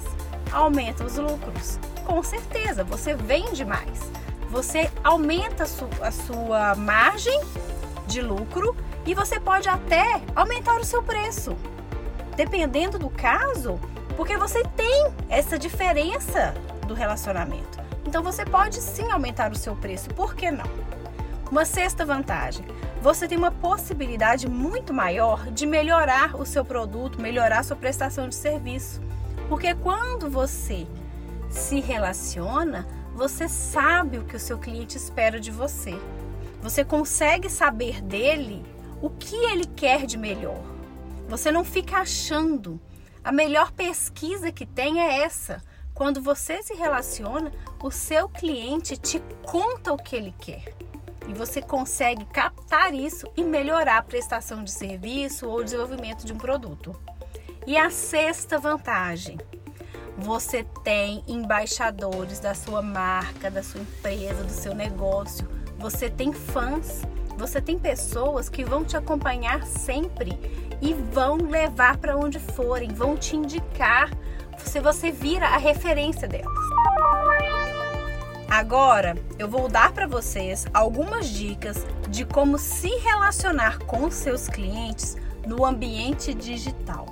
Aumenta 0.52 1.04
os 1.04 1.16
lucros. 1.16 1.78
Com 2.06 2.22
certeza, 2.22 2.84
você 2.84 3.14
vende 3.14 3.64
mais. 3.64 4.10
Você 4.50 4.90
aumenta 5.04 5.64
a, 5.64 5.66
su 5.66 5.88
a 6.00 6.10
sua 6.10 6.74
margem 6.74 7.38
de 8.08 8.20
lucro 8.20 8.74
e 9.06 9.14
você 9.14 9.38
pode 9.38 9.68
até 9.68 10.20
aumentar 10.34 10.80
o 10.80 10.84
seu 10.84 11.02
preço. 11.02 11.56
Dependendo 12.34 12.98
do 12.98 13.10
caso, 13.10 13.78
porque 14.16 14.36
você 14.36 14.64
tem 14.76 15.12
essa 15.28 15.58
diferença 15.58 16.54
do 16.86 16.94
relacionamento. 16.94 17.78
Então 18.04 18.22
você 18.22 18.44
pode 18.44 18.80
sim 18.80 19.10
aumentar 19.12 19.52
o 19.52 19.56
seu 19.56 19.76
preço, 19.76 20.08
por 20.10 20.34
que 20.34 20.50
não? 20.50 20.66
Uma 21.50 21.64
sexta 21.64 22.04
vantagem: 22.04 22.64
você 23.02 23.28
tem 23.28 23.38
uma 23.38 23.50
possibilidade 23.50 24.48
muito 24.48 24.92
maior 24.92 25.50
de 25.50 25.66
melhorar 25.66 26.34
o 26.36 26.46
seu 26.46 26.64
produto, 26.64 27.20
melhorar 27.20 27.62
sua 27.62 27.76
prestação 27.76 28.28
de 28.28 28.34
serviço. 28.34 29.00
Porque 29.48 29.74
quando 29.74 30.30
você 30.30 30.86
se 31.48 31.80
relaciona, 31.80 32.86
você 33.14 33.48
sabe 33.48 34.18
o 34.18 34.24
que 34.24 34.36
o 34.36 34.40
seu 34.40 34.58
cliente 34.58 34.96
espera 34.96 35.40
de 35.40 35.50
você. 35.50 35.98
Você 36.68 36.84
consegue 36.84 37.48
saber 37.48 38.02
dele 38.02 38.62
o 39.00 39.08
que 39.08 39.34
ele 39.34 39.64
quer 39.64 40.04
de 40.04 40.18
melhor. 40.18 40.62
Você 41.26 41.50
não 41.50 41.64
fica 41.64 41.96
achando. 41.96 42.78
A 43.24 43.32
melhor 43.32 43.72
pesquisa 43.72 44.52
que 44.52 44.66
tem 44.66 45.00
é 45.00 45.22
essa. 45.22 45.62
Quando 45.94 46.20
você 46.20 46.62
se 46.62 46.74
relaciona, 46.74 47.50
o 47.82 47.90
seu 47.90 48.28
cliente 48.28 48.98
te 48.98 49.18
conta 49.42 49.94
o 49.94 49.96
que 49.96 50.14
ele 50.14 50.34
quer. 50.38 50.74
E 51.26 51.32
você 51.32 51.62
consegue 51.62 52.26
captar 52.26 52.92
isso 52.92 53.26
e 53.34 53.42
melhorar 53.42 53.96
a 53.96 54.02
prestação 54.02 54.62
de 54.62 54.70
serviço 54.70 55.48
ou 55.48 55.64
desenvolvimento 55.64 56.26
de 56.26 56.34
um 56.34 56.38
produto. 56.38 56.94
E 57.66 57.78
a 57.78 57.88
sexta 57.88 58.58
vantagem, 58.58 59.38
você 60.18 60.66
tem 60.84 61.24
embaixadores 61.26 62.40
da 62.40 62.54
sua 62.54 62.82
marca, 62.82 63.50
da 63.50 63.62
sua 63.62 63.80
empresa, 63.80 64.44
do 64.44 64.52
seu 64.52 64.74
negócio. 64.74 65.56
Você 65.78 66.10
tem 66.10 66.32
fãs, 66.32 67.02
você 67.36 67.60
tem 67.60 67.78
pessoas 67.78 68.48
que 68.48 68.64
vão 68.64 68.84
te 68.84 68.96
acompanhar 68.96 69.64
sempre 69.64 70.36
e 70.82 70.92
vão 70.92 71.36
levar 71.36 71.96
para 71.98 72.16
onde 72.16 72.38
forem, 72.40 72.90
vão 72.90 73.16
te 73.16 73.36
indicar. 73.36 74.10
Se 74.58 74.80
você 74.80 75.12
vira 75.12 75.46
a 75.46 75.56
referência 75.56 76.26
delas. 76.26 76.68
Agora, 78.50 79.16
eu 79.38 79.46
vou 79.46 79.68
dar 79.68 79.92
para 79.92 80.06
vocês 80.06 80.66
algumas 80.74 81.28
dicas 81.28 81.86
de 82.08 82.24
como 82.24 82.58
se 82.58 82.88
relacionar 82.88 83.78
com 83.80 84.10
seus 84.10 84.48
clientes 84.48 85.16
no 85.46 85.64
ambiente 85.64 86.34
digital. 86.34 87.06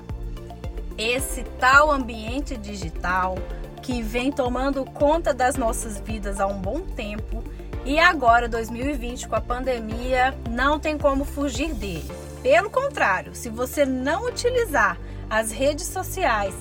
Esse 0.98 1.44
tal 1.60 1.92
ambiente 1.92 2.56
digital 2.56 3.36
que 3.82 4.02
vem 4.02 4.32
tomando 4.32 4.84
conta 4.84 5.32
das 5.32 5.56
nossas 5.56 6.00
vidas 6.00 6.40
há 6.40 6.46
um 6.46 6.58
bom 6.58 6.80
tempo 6.80 7.44
e 7.86 8.00
agora 8.00 8.48
2020 8.48 9.28
com 9.28 9.36
a 9.36 9.40
pandemia 9.40 10.36
não 10.50 10.76
tem 10.78 10.98
como 10.98 11.24
fugir 11.24 11.72
dele. 11.72 12.10
Pelo 12.42 12.68
contrário, 12.68 13.32
se 13.32 13.48
você 13.48 13.86
não 13.86 14.26
utilizar 14.26 14.98
as 15.30 15.52
redes 15.52 15.86
sociais 15.86 16.52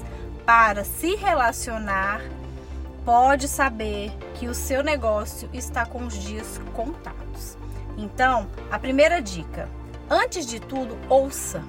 para 0.45 0.83
se 0.83 1.15
relacionar, 1.15 2.21
pode 3.03 3.47
saber 3.47 4.11
que 4.35 4.47
o 4.47 4.53
seu 4.53 4.83
negócio 4.83 5.49
está 5.51 5.83
com 5.83 6.05
os 6.05 6.13
dias 6.13 6.61
contados. 6.75 7.57
Então, 7.97 8.47
a 8.69 8.77
primeira 8.77 9.19
dica: 9.19 9.67
antes 10.07 10.45
de 10.45 10.59
tudo, 10.59 10.95
ouça. 11.09 11.63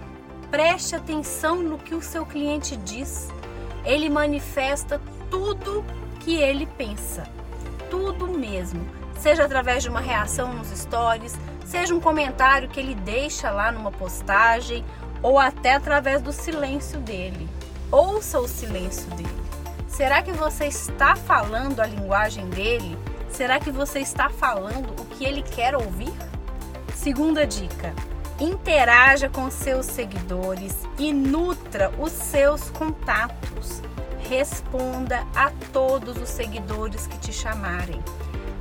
Preste 0.50 0.94
atenção 0.94 1.56
no 1.56 1.78
que 1.78 1.94
o 1.94 2.02
seu 2.02 2.26
cliente 2.26 2.76
diz. 2.76 3.28
Ele 3.86 4.10
manifesta 4.10 5.00
tudo 5.30 5.82
que 6.20 6.36
ele 6.36 6.66
pensa, 6.66 7.26
tudo 7.90 8.28
mesmo. 8.28 9.05
Seja 9.18 9.44
através 9.44 9.82
de 9.82 9.88
uma 9.88 10.00
reação 10.00 10.52
nos 10.52 10.68
stories, 10.68 11.36
seja 11.64 11.94
um 11.94 12.00
comentário 12.00 12.68
que 12.68 12.78
ele 12.78 12.94
deixa 12.94 13.50
lá 13.50 13.72
numa 13.72 13.90
postagem, 13.90 14.84
ou 15.22 15.38
até 15.38 15.74
através 15.74 16.22
do 16.22 16.32
silêncio 16.32 17.00
dele. 17.00 17.48
Ouça 17.90 18.38
o 18.38 18.46
silêncio 18.46 19.08
dele. 19.10 19.46
Será 19.88 20.22
que 20.22 20.32
você 20.32 20.66
está 20.66 21.16
falando 21.16 21.80
a 21.80 21.86
linguagem 21.86 22.48
dele? 22.50 22.98
Será 23.30 23.58
que 23.58 23.70
você 23.70 24.00
está 24.00 24.28
falando 24.28 24.90
o 25.00 25.04
que 25.06 25.24
ele 25.24 25.42
quer 25.42 25.74
ouvir? 25.74 26.12
Segunda 26.94 27.46
dica: 27.46 27.94
interaja 28.38 29.28
com 29.28 29.50
seus 29.50 29.86
seguidores 29.86 30.76
e 30.98 31.12
nutra 31.12 31.90
os 31.98 32.12
seus 32.12 32.70
contatos. 32.70 33.82
Responda 34.28 35.24
a 35.34 35.50
todos 35.72 36.16
os 36.16 36.28
seguidores 36.28 37.06
que 37.06 37.18
te 37.18 37.32
chamarem. 37.32 38.02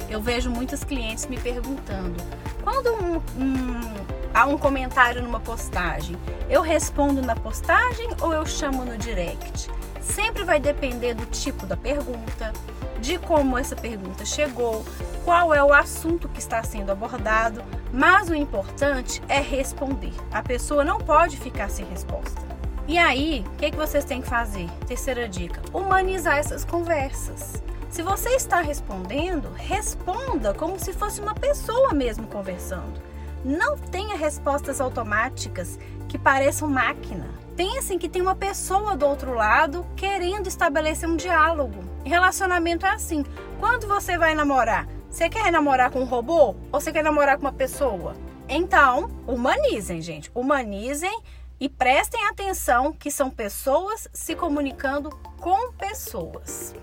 Eu 0.09 0.21
vejo 0.21 0.49
muitos 0.49 0.83
clientes 0.83 1.25
me 1.27 1.37
perguntando: 1.37 2.15
quando 2.63 2.93
um, 2.93 3.15
um, 3.15 4.05
há 4.33 4.45
um 4.45 4.57
comentário 4.57 5.21
numa 5.21 5.39
postagem, 5.39 6.15
eu 6.49 6.61
respondo 6.61 7.21
na 7.21 7.35
postagem 7.35 8.09
ou 8.21 8.33
eu 8.33 8.45
chamo 8.45 8.85
no 8.85 8.97
direct? 8.97 9.69
Sempre 10.01 10.43
vai 10.43 10.59
depender 10.59 11.15
do 11.15 11.25
tipo 11.25 11.65
da 11.65 11.75
pergunta, 11.75 12.53
de 12.99 13.17
como 13.17 13.57
essa 13.57 13.75
pergunta 13.75 14.23
chegou, 14.23 14.85
qual 15.23 15.53
é 15.53 15.63
o 15.63 15.73
assunto 15.73 16.29
que 16.29 16.39
está 16.39 16.61
sendo 16.61 16.91
abordado, 16.91 17.63
mas 17.91 18.29
o 18.29 18.35
importante 18.35 19.21
é 19.27 19.39
responder. 19.39 20.13
A 20.31 20.43
pessoa 20.43 20.83
não 20.83 20.99
pode 20.99 21.37
ficar 21.37 21.69
sem 21.69 21.85
resposta. 21.85 22.41
E 22.87 22.99
aí, 22.99 23.43
o 23.47 23.57
que, 23.57 23.71
que 23.71 23.77
vocês 23.77 24.05
têm 24.05 24.21
que 24.21 24.27
fazer? 24.27 24.69
Terceira 24.87 25.27
dica: 25.27 25.61
humanizar 25.73 26.37
essas 26.37 26.63
conversas. 26.63 27.63
Se 27.95 28.03
você 28.03 28.31
está 28.31 28.59
respondendo, 28.59 29.49
responda 29.53 30.53
como 30.53 30.77
se 30.77 30.91
fosse 30.91 31.21
uma 31.21 31.33
pessoa 31.33 31.93
mesmo 31.93 32.27
conversando. 32.27 33.01
Não 33.41 33.77
tenha 33.77 34.17
respostas 34.17 34.81
automáticas 34.81 35.79
que 36.09 36.17
pareçam 36.17 36.67
máquina. 36.67 37.25
Pensem 37.55 37.97
que 37.97 38.09
tem 38.09 38.21
uma 38.21 38.35
pessoa 38.35 38.97
do 38.97 39.05
outro 39.05 39.33
lado 39.33 39.87
querendo 39.95 40.47
estabelecer 40.47 41.07
um 41.07 41.15
diálogo. 41.15 41.85
Relacionamento 42.03 42.85
é 42.85 42.89
assim. 42.89 43.23
Quando 43.61 43.87
você 43.87 44.17
vai 44.17 44.35
namorar, 44.35 44.89
você 45.09 45.29
quer 45.29 45.49
namorar 45.49 45.89
com 45.89 46.01
um 46.01 46.05
robô 46.05 46.47
ou 46.73 46.81
você 46.81 46.91
quer 46.91 47.01
namorar 47.01 47.37
com 47.37 47.45
uma 47.45 47.53
pessoa? 47.53 48.13
Então, 48.49 49.09
humanizem, 49.25 50.01
gente. 50.01 50.29
Humanizem 50.35 51.17
e 51.57 51.69
prestem 51.69 52.25
atenção 52.25 52.91
que 52.91 53.09
são 53.09 53.29
pessoas 53.29 54.09
se 54.11 54.35
comunicando 54.35 55.11
com 55.39 55.71
pessoas. 55.71 56.75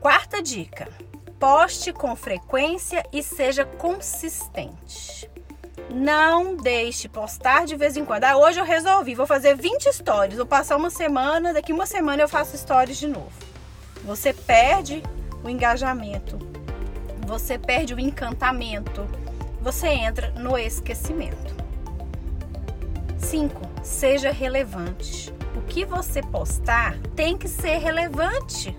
Quarta 0.00 0.42
dica: 0.42 0.88
poste 1.38 1.92
com 1.92 2.16
frequência 2.16 3.04
e 3.12 3.22
seja 3.22 3.66
consistente. 3.66 5.30
Não 5.90 6.56
deixe 6.56 7.06
postar 7.06 7.66
de 7.66 7.76
vez 7.76 7.98
em 7.98 8.04
quando. 8.04 8.24
Ah, 8.24 8.38
hoje 8.38 8.58
eu 8.58 8.64
resolvi, 8.64 9.14
vou 9.14 9.26
fazer 9.26 9.54
20 9.54 9.92
stories, 9.92 10.38
vou 10.38 10.46
passar 10.46 10.76
uma 10.76 10.88
semana, 10.88 11.52
daqui 11.52 11.70
uma 11.70 11.84
semana 11.84 12.22
eu 12.22 12.28
faço 12.28 12.56
stories 12.56 12.96
de 12.96 13.08
novo. 13.08 13.30
Você 14.02 14.32
perde 14.32 15.02
o 15.44 15.50
engajamento, 15.50 16.38
você 17.26 17.58
perde 17.58 17.92
o 17.92 18.00
encantamento, 18.00 19.06
você 19.60 19.88
entra 19.88 20.30
no 20.30 20.56
esquecimento. 20.56 21.54
5. 23.18 23.60
Seja 23.82 24.30
relevante. 24.30 25.30
O 25.54 25.60
que 25.62 25.84
você 25.84 26.22
postar 26.22 26.96
tem 27.14 27.36
que 27.36 27.48
ser 27.48 27.76
relevante 27.76 28.74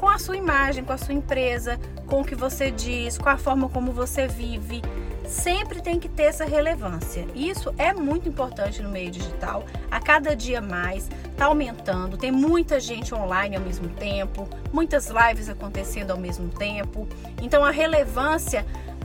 com 0.00 0.08
a 0.08 0.18
sua 0.18 0.34
imagem, 0.34 0.82
com 0.82 0.94
a 0.94 0.96
sua 0.96 1.12
empresa, 1.12 1.78
com 2.06 2.22
o 2.22 2.24
que 2.24 2.34
você 2.34 2.70
diz, 2.70 3.18
com 3.18 3.28
a 3.28 3.36
forma 3.36 3.68
como 3.68 3.92
você 3.92 4.26
vive. 4.26 4.80
Sempre 5.28 5.82
tem 5.82 6.00
que 6.00 6.08
ter 6.08 6.22
essa 6.22 6.46
relevância. 6.46 7.26
Isso 7.34 7.72
é 7.76 7.92
muito 7.92 8.26
importante 8.26 8.82
no 8.82 8.88
meio 8.88 9.10
digital. 9.10 9.62
A 9.90 10.00
cada 10.00 10.34
dia 10.34 10.62
mais 10.62 11.06
está 11.30 11.44
aumentando. 11.44 12.16
Tem 12.16 12.32
muita 12.32 12.80
gente 12.80 13.14
online 13.14 13.56
ao 13.56 13.62
mesmo 13.62 13.90
tempo, 13.90 14.48
muitas 14.72 15.08
lives 15.10 15.50
acontecendo 15.50 16.12
ao 16.12 16.18
mesmo 16.18 16.48
tempo. 16.48 17.06
Então 17.42 17.62
a 17.62 17.70
relevância 17.70 18.64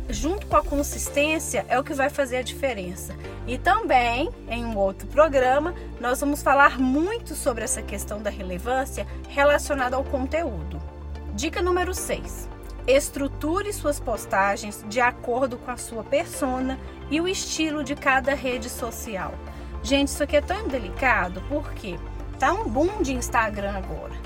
junto 0.09 0.47
com 0.47 0.55
a 0.55 0.63
consistência 0.63 1.65
é 1.67 1.77
o 1.77 1.83
que 1.83 1.93
vai 1.93 2.09
fazer 2.09 2.37
a 2.37 2.41
diferença. 2.41 3.13
E 3.45 3.57
também, 3.57 4.29
em 4.47 4.63
um 4.63 4.77
outro 4.77 5.07
programa, 5.07 5.73
nós 5.99 6.19
vamos 6.21 6.41
falar 6.41 6.79
muito 6.79 7.35
sobre 7.35 7.63
essa 7.63 7.81
questão 7.81 8.21
da 8.21 8.29
relevância 8.29 9.05
relacionada 9.27 9.95
ao 9.95 10.03
conteúdo. 10.03 10.84
Dica 11.35 11.61
número 11.61 11.93
6. 11.93 12.49
Estruture 12.87 13.71
suas 13.73 13.99
postagens 13.99 14.83
de 14.87 15.01
acordo 15.01 15.57
com 15.57 15.69
a 15.69 15.77
sua 15.77 16.03
persona 16.03 16.79
e 17.11 17.19
o 17.19 17.27
estilo 17.27 17.83
de 17.83 17.93
cada 17.93 18.33
rede 18.33 18.69
social. 18.69 19.33
Gente, 19.83 20.07
isso 20.07 20.23
aqui 20.23 20.37
é 20.37 20.41
tão 20.41 20.67
delicado 20.67 21.43
porque 21.49 21.99
tá 22.39 22.53
um 22.53 22.67
boom 22.67 23.01
de 23.01 23.13
Instagram 23.13 23.73
agora 23.77 24.25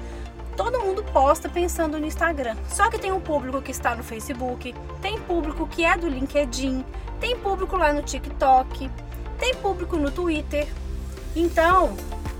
todo 0.60 0.82
mundo 0.82 1.02
posta 1.06 1.48
pensando 1.48 1.98
no 1.98 2.06
Instagram. 2.06 2.54
Só 2.68 2.90
que 2.90 3.00
tem 3.00 3.14
um 3.14 3.22
público 3.22 3.62
que 3.62 3.72
está 3.72 3.96
no 3.96 4.04
Facebook, 4.04 4.76
tem 5.02 5.18
público 5.22 5.66
que 5.66 5.86
é 5.86 5.98
do 5.98 6.10
LinkedIn, 6.10 6.84
tem 7.18 7.40
público 7.40 7.78
lá 7.78 7.94
no 7.94 8.04
TikTok, 8.04 8.92
tem 9.40 9.56
público 9.56 9.96
no 9.96 10.12
Twitter. 10.12 10.68
Então, 11.34 11.96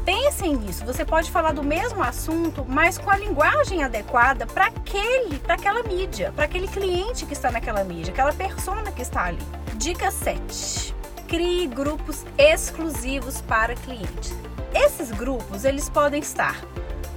pensem 0.10 0.56
nisso. 0.56 0.84
Você 0.88 1.06
pode 1.06 1.30
falar 1.30 1.52
do 1.52 1.62
mesmo 1.62 2.02
assunto, 2.02 2.66
mas 2.68 2.98
com 2.98 3.12
a 3.12 3.16
linguagem 3.16 3.84
adequada 3.84 4.48
para 4.48 4.66
aquele, 4.66 5.38
para 5.38 5.54
aquela 5.54 5.84
mídia, 5.84 6.34
para 6.36 6.46
aquele 6.46 6.68
cliente 6.68 7.28
que 7.28 7.34
está 7.34 7.52
naquela 7.52 7.84
mídia, 7.84 8.12
aquela 8.12 8.34
persona 8.34 8.92
que 8.92 9.04
está 9.04 9.26
ali. 9.26 9.38
Dica 9.76 10.10
7. 10.10 10.96
Crie 11.28 11.68
grupos 11.68 12.26
exclusivos 12.40 13.40
para 13.42 13.76
clientes. 13.76 14.34
Esses 14.74 15.12
grupos, 15.12 15.64
eles 15.64 15.88
podem 15.90 16.22
estar 16.22 16.60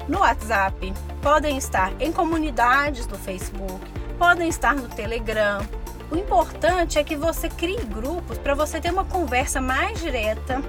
no 0.06 0.18
WhatsApp, 0.18 0.92
podem 1.22 1.56
estar 1.56 1.94
em 1.98 2.12
comunidades 2.12 3.06
do 3.06 3.16
Facebook, 3.16 3.80
podem 4.18 4.50
estar 4.50 4.74
no 4.74 4.88
Telegram. 4.88 5.66
O 6.10 6.16
importante 6.16 6.98
é 6.98 7.04
que 7.04 7.16
você 7.16 7.48
crie 7.48 7.82
grupos 7.86 8.36
para 8.36 8.54
você 8.54 8.82
ter 8.82 8.92
uma 8.92 9.06
conversa 9.06 9.62
mais 9.62 9.98
direta, 9.98 10.62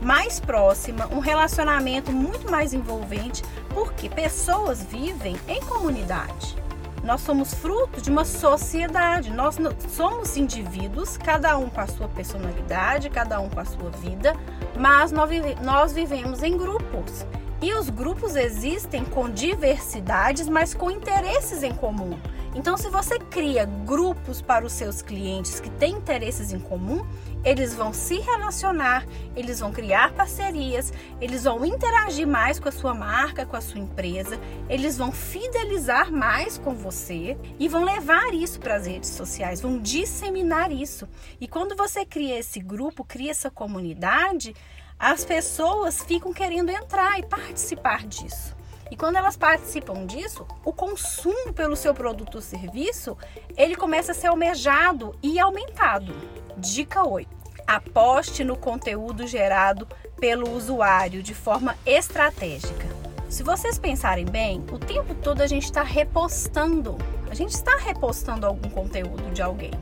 mais 0.00 0.38
próxima, 0.38 1.06
um 1.12 1.18
relacionamento 1.18 2.12
muito 2.12 2.50
mais 2.50 2.72
envolvente, 2.72 3.42
porque 3.70 4.08
pessoas 4.08 4.82
vivem 4.82 5.36
em 5.48 5.60
comunidade. 5.62 6.56
Nós 7.02 7.20
somos 7.20 7.54
fruto 7.54 8.00
de 8.00 8.10
uma 8.10 8.24
sociedade, 8.24 9.30
nós 9.30 9.56
somos 9.90 10.36
indivíduos, 10.36 11.16
cada 11.16 11.56
um 11.56 11.68
com 11.68 11.80
a 11.80 11.86
sua 11.86 12.08
personalidade, 12.08 13.08
cada 13.10 13.38
um 13.38 13.48
com 13.48 13.60
a 13.60 13.64
sua 13.64 13.90
vida, 13.90 14.34
mas 14.76 15.12
nós 15.12 15.92
vivemos 15.92 16.42
em 16.42 16.56
grupos. 16.56 17.24
E 17.62 17.72
os 17.72 17.88
grupos 17.88 18.34
existem 18.36 19.04
com 19.04 19.30
diversidades, 19.30 20.48
mas 20.48 20.74
com 20.74 20.90
interesses 20.90 21.62
em 21.62 21.72
comum. 21.72 22.18
Então, 22.54 22.76
se 22.76 22.90
você 22.90 23.18
cria 23.18 23.64
grupos 23.64 24.42
para 24.42 24.64
os 24.64 24.72
seus 24.72 25.00
clientes 25.00 25.60
que 25.60 25.70
têm 25.70 25.94
interesses 25.94 26.52
em 26.52 26.58
comum, 26.58 27.06
eles 27.44 27.74
vão 27.74 27.92
se 27.92 28.18
relacionar, 28.18 29.06
eles 29.34 29.60
vão 29.60 29.72
criar 29.72 30.12
parcerias, 30.12 30.92
eles 31.20 31.44
vão 31.44 31.64
interagir 31.64 32.26
mais 32.26 32.58
com 32.58 32.68
a 32.68 32.72
sua 32.72 32.94
marca, 32.94 33.46
com 33.46 33.56
a 33.56 33.60
sua 33.60 33.80
empresa, 33.80 34.38
eles 34.68 34.98
vão 34.98 35.12
fidelizar 35.12 36.10
mais 36.10 36.58
com 36.58 36.74
você 36.74 37.36
e 37.58 37.68
vão 37.68 37.84
levar 37.84 38.34
isso 38.34 38.58
para 38.58 38.76
as 38.76 38.86
redes 38.86 39.10
sociais, 39.10 39.60
vão 39.60 39.78
disseminar 39.78 40.72
isso. 40.72 41.08
E 41.40 41.46
quando 41.46 41.76
você 41.76 42.04
cria 42.04 42.38
esse 42.38 42.60
grupo, 42.60 43.04
cria 43.04 43.30
essa 43.30 43.50
comunidade, 43.50 44.54
as 44.98 45.24
pessoas 45.24 46.02
ficam 46.02 46.32
querendo 46.32 46.70
entrar 46.70 47.18
e 47.18 47.26
participar 47.26 48.06
disso. 48.06 48.56
E 48.90 48.96
quando 48.96 49.16
elas 49.16 49.36
participam 49.36 50.06
disso, 50.06 50.46
o 50.64 50.72
consumo 50.72 51.52
pelo 51.52 51.74
seu 51.74 51.92
produto 51.92 52.36
ou 52.36 52.40
serviço, 52.40 53.16
ele 53.56 53.74
começa 53.74 54.12
a 54.12 54.14
ser 54.14 54.28
almejado 54.28 55.14
e 55.22 55.38
aumentado. 55.38 56.14
Dica 56.56 57.06
8. 57.06 57.28
Aposte 57.66 58.44
no 58.44 58.56
conteúdo 58.56 59.26
gerado 59.26 59.88
pelo 60.20 60.50
usuário 60.52 61.22
de 61.22 61.34
forma 61.34 61.76
estratégica. 61.84 62.86
Se 63.28 63.42
vocês 63.42 63.76
pensarem 63.76 64.24
bem, 64.24 64.64
o 64.70 64.78
tempo 64.78 65.14
todo 65.16 65.40
a 65.40 65.46
gente 65.48 65.64
está 65.64 65.82
repostando. 65.82 66.96
A 67.28 67.34
gente 67.34 67.50
está 67.50 67.76
repostando 67.76 68.46
algum 68.46 68.70
conteúdo 68.70 69.32
de 69.32 69.42
alguém. 69.42 69.72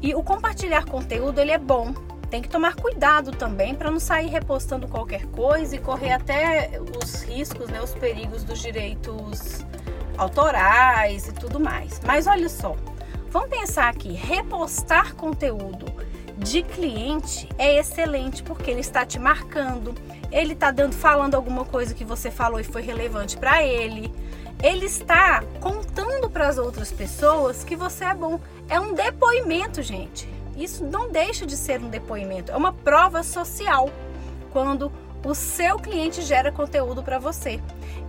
E 0.00 0.14
o 0.14 0.22
compartilhar 0.22 0.86
conteúdo 0.86 1.38
ele 1.38 1.52
é 1.52 1.58
bom, 1.58 1.94
tem 2.34 2.42
que 2.42 2.48
tomar 2.48 2.74
cuidado 2.74 3.30
também 3.30 3.76
para 3.76 3.92
não 3.92 4.00
sair 4.00 4.26
repostando 4.26 4.88
qualquer 4.88 5.24
coisa 5.26 5.76
e 5.76 5.78
correr 5.78 6.10
até 6.10 6.80
os 7.00 7.22
riscos, 7.22 7.68
né, 7.68 7.80
os 7.80 7.94
perigos 7.94 8.42
dos 8.42 8.60
direitos 8.60 9.64
autorais 10.18 11.28
e 11.28 11.32
tudo 11.32 11.60
mais. 11.60 12.00
Mas 12.04 12.26
olha 12.26 12.48
só, 12.48 12.74
vamos 13.30 13.50
pensar 13.50 13.88
aqui, 13.88 14.10
repostar 14.10 15.14
conteúdo 15.14 15.86
de 16.36 16.64
cliente 16.64 17.48
é 17.56 17.78
excelente 17.78 18.42
porque 18.42 18.68
ele 18.68 18.80
está 18.80 19.06
te 19.06 19.20
marcando, 19.20 19.94
ele 20.32 20.54
está 20.54 20.72
dando 20.72 20.96
falando 20.96 21.36
alguma 21.36 21.64
coisa 21.64 21.94
que 21.94 22.04
você 22.04 22.32
falou 22.32 22.58
e 22.58 22.64
foi 22.64 22.82
relevante 22.82 23.36
para 23.36 23.62
ele. 23.62 24.12
Ele 24.60 24.86
está 24.86 25.44
contando 25.60 26.28
para 26.28 26.48
as 26.48 26.58
outras 26.58 26.90
pessoas 26.90 27.62
que 27.62 27.76
você 27.76 28.04
é 28.06 28.14
bom. 28.14 28.40
É 28.68 28.80
um 28.80 28.92
depoimento, 28.92 29.82
gente. 29.82 30.34
Isso 30.56 30.84
não 30.84 31.10
deixa 31.10 31.44
de 31.44 31.56
ser 31.56 31.80
um 31.80 31.88
depoimento, 31.88 32.52
é 32.52 32.56
uma 32.56 32.72
prova 32.72 33.22
social 33.22 33.90
quando 34.52 34.90
o 35.24 35.34
seu 35.34 35.78
cliente 35.78 36.22
gera 36.22 36.52
conteúdo 36.52 37.02
para 37.02 37.18
você. 37.18 37.60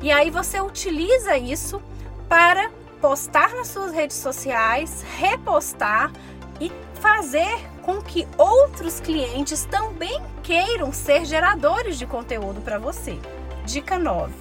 E 0.02 0.12
aí 0.12 0.30
você 0.30 0.60
utiliza 0.60 1.38
isso 1.38 1.82
para 2.28 2.70
postar 3.02 3.54
nas 3.54 3.68
suas 3.68 3.94
redes 3.94 4.18
sociais, 4.18 5.04
repostar 5.18 6.12
e 6.60 6.72
fazer 7.00 7.60
com 7.82 8.02
que 8.02 8.28
outros 8.38 9.00
clientes 9.00 9.66
também 9.66 10.22
queiram 10.44 10.92
ser 10.92 11.26
geradores 11.26 11.98
de 11.98 12.06
conteúdo 12.06 12.62
para 12.62 12.78
você. 12.78 13.18
Dica 13.66 13.98
9. 13.98 14.34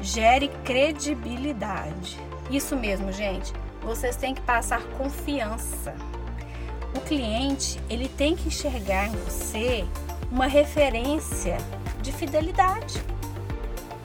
Gere 0.00 0.48
credibilidade. 0.64 2.18
Isso 2.50 2.76
mesmo, 2.76 3.10
gente. 3.10 3.52
Vocês 3.82 4.16
têm 4.16 4.34
que 4.34 4.40
passar 4.42 4.82
confiança 4.98 5.94
o 6.94 7.00
cliente 7.00 7.80
ele 7.90 8.08
tem 8.08 8.36
que 8.36 8.48
enxergar 8.48 9.08
em 9.08 9.16
você 9.16 9.84
uma 10.30 10.46
referência 10.46 11.58
de 12.00 12.12
fidelidade, 12.12 13.02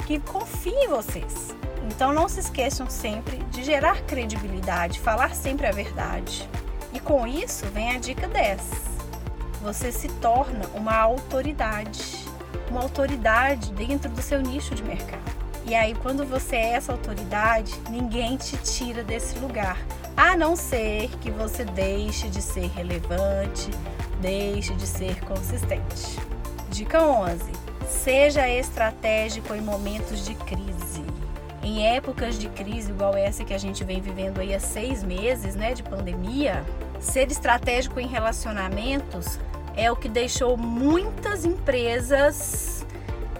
que 0.05 0.19
confie 0.19 0.73
em 0.73 0.87
vocês. 0.87 1.55
Então 1.87 2.13
não 2.13 2.27
se 2.27 2.39
esqueçam 2.39 2.89
sempre 2.89 3.37
de 3.51 3.63
gerar 3.63 4.01
credibilidade, 4.01 4.99
falar 4.99 5.35
sempre 5.35 5.67
a 5.67 5.71
verdade. 5.71 6.47
E 6.93 6.99
com 6.99 7.25
isso 7.27 7.65
vem 7.67 7.95
a 7.95 7.99
dica 7.99 8.27
10. 8.27 8.61
Você 9.61 9.91
se 9.91 10.07
torna 10.07 10.65
uma 10.73 10.95
autoridade, 10.95 12.25
uma 12.69 12.81
autoridade 12.81 13.71
dentro 13.73 14.09
do 14.09 14.21
seu 14.21 14.41
nicho 14.41 14.73
de 14.73 14.83
mercado. 14.83 15.29
E 15.65 15.75
aí 15.75 15.93
quando 15.95 16.25
você 16.25 16.55
é 16.55 16.73
essa 16.73 16.91
autoridade, 16.91 17.73
ninguém 17.89 18.37
te 18.37 18.57
tira 18.57 19.03
desse 19.03 19.37
lugar 19.39 19.77
a 20.19 20.35
não 20.35 20.53
ser 20.53 21.07
que 21.21 21.31
você 21.31 21.63
deixe 21.63 22.27
de 22.27 22.41
ser 22.41 22.67
relevante, 22.71 23.71
deixe 24.19 24.75
de 24.75 24.85
ser 24.85 25.17
consistente. 25.21 26.19
Dica 26.69 27.01
11: 27.01 27.39
seja 27.87 28.45
estratégico 28.49 29.55
em 29.55 29.61
momentos 29.61 30.25
de 30.25 30.35
crise. 30.35 31.05
Em 31.63 31.87
épocas 31.87 32.37
de 32.37 32.49
crise 32.49 32.91
igual 32.91 33.15
essa 33.15 33.45
que 33.45 33.53
a 33.53 33.57
gente 33.57 33.85
vem 33.85 34.01
vivendo 34.01 34.39
aí 34.39 34.53
há 34.53 34.59
seis 34.59 35.03
meses, 35.03 35.55
né, 35.55 35.73
de 35.73 35.83
pandemia, 35.83 36.65
ser 36.99 37.31
estratégico 37.31 37.97
em 37.97 38.07
relacionamentos 38.07 39.39
é 39.73 39.89
o 39.89 39.95
que 39.95 40.09
deixou 40.09 40.57
muitas 40.57 41.45
empresas 41.45 42.85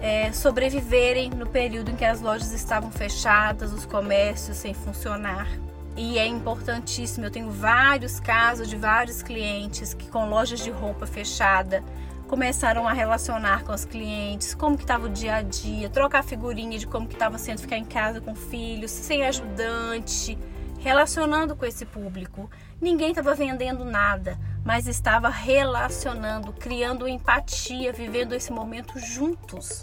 é, 0.02 0.32
sobreviverem 0.32 1.30
no 1.30 1.46
período 1.46 1.92
em 1.92 1.96
que 1.98 2.06
as 2.06 2.22
lojas 2.22 2.54
estavam 2.54 2.90
fechadas, 2.90 3.74
os 3.74 3.86
comércios 3.86 4.56
sem 4.56 4.74
funcionar 4.74 5.46
e 5.96 6.18
é 6.18 6.26
importantíssimo. 6.26 7.26
Eu 7.26 7.32
tenho 7.32 7.50
vários 7.50 8.20
casos 8.20 8.68
de 8.68 8.76
vários 8.76 9.22
clientes 9.22 9.94
que 9.94 10.08
com 10.10 10.30
lojas 10.30 10.60
de 10.60 10.72
roupa 10.72 11.06
fechada 11.06 11.84
começaram 12.28 12.88
a 12.88 12.94
relacionar 12.94 13.64
com 13.64 13.74
os 13.74 13.86
clientes, 13.86 14.54
como 14.54 14.78
que 14.78 14.84
estava 14.84 15.08
o 15.08 15.10
dia 15.10 15.38
a 15.38 15.42
dia, 15.42 15.90
trocar 15.90 16.24
figurinha 16.24 16.78
de 16.78 16.86
como 16.86 17.08
que 17.08 17.16
estava 17.16 17.40
sendo 17.40 17.60
ficar 17.60 17.78
em 17.78 17.84
casa 17.84 18.22
com 18.22 18.36
filhos, 18.36 18.92
sem 18.92 19.26
ajudante, 19.26 20.38
relacionando 20.78 21.56
com 21.56 21.66
esse 21.66 21.86
público. 21.86 22.50
Ninguém 22.80 23.10
estava 23.10 23.34
vendendo 23.34 23.84
nada, 23.84 24.40
mas 24.64 24.88
estava 24.88 25.28
relacionando, 25.28 26.54
criando 26.54 27.08
empatia, 27.08 27.92
vivendo 27.92 28.34
esse 28.34 28.54
momento 28.54 29.00
juntos. 29.00 29.82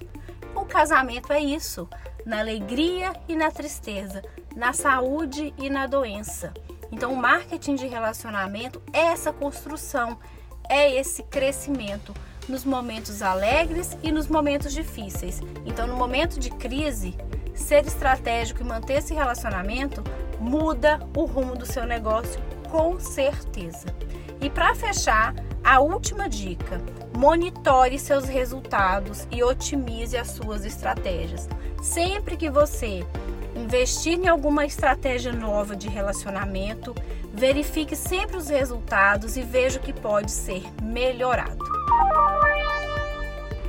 O 0.54 0.64
casamento 0.64 1.32
é 1.32 1.40
isso, 1.40 1.88
na 2.26 2.40
alegria 2.40 3.12
e 3.28 3.36
na 3.36 3.52
tristeza, 3.52 4.20
na 4.56 4.72
saúde 4.72 5.54
e 5.56 5.70
na 5.70 5.86
doença. 5.86 6.52
Então, 6.90 7.12
o 7.12 7.16
marketing 7.16 7.76
de 7.76 7.86
relacionamento 7.86 8.82
é 8.92 9.06
essa 9.06 9.32
construção, 9.32 10.18
é 10.68 10.92
esse 10.94 11.22
crescimento 11.22 12.12
nos 12.48 12.64
momentos 12.64 13.22
alegres 13.22 13.96
e 14.02 14.10
nos 14.10 14.26
momentos 14.26 14.72
difíceis. 14.72 15.40
Então, 15.64 15.86
no 15.86 15.96
momento 15.96 16.38
de 16.40 16.50
crise, 16.50 17.16
ser 17.54 17.86
estratégico 17.86 18.60
e 18.60 18.64
manter 18.64 18.98
esse 18.98 19.14
relacionamento 19.14 20.02
muda 20.40 21.00
o 21.16 21.24
rumo 21.24 21.56
do 21.56 21.64
seu 21.64 21.86
negócio 21.86 22.40
com 22.70 22.98
certeza. 22.98 23.86
E 24.40 24.50
para 24.50 24.74
fechar, 24.74 25.34
a 25.64 25.80
última 25.80 26.28
dica: 26.28 26.80
monitore 27.16 27.98
seus 27.98 28.26
resultados 28.26 29.26
e 29.30 29.42
otimize 29.42 30.16
as 30.16 30.28
suas 30.28 30.64
estratégias. 30.64 31.48
Sempre 31.82 32.36
que 32.36 32.50
você 32.50 33.04
investir 33.56 34.18
em 34.18 34.28
alguma 34.28 34.64
estratégia 34.64 35.32
nova 35.32 35.74
de 35.74 35.88
relacionamento, 35.88 36.94
verifique 37.32 37.96
sempre 37.96 38.36
os 38.36 38.48
resultados 38.48 39.36
e 39.36 39.42
veja 39.42 39.78
o 39.78 39.82
que 39.82 39.92
pode 39.92 40.30
ser 40.30 40.62
melhorado. 40.82 41.64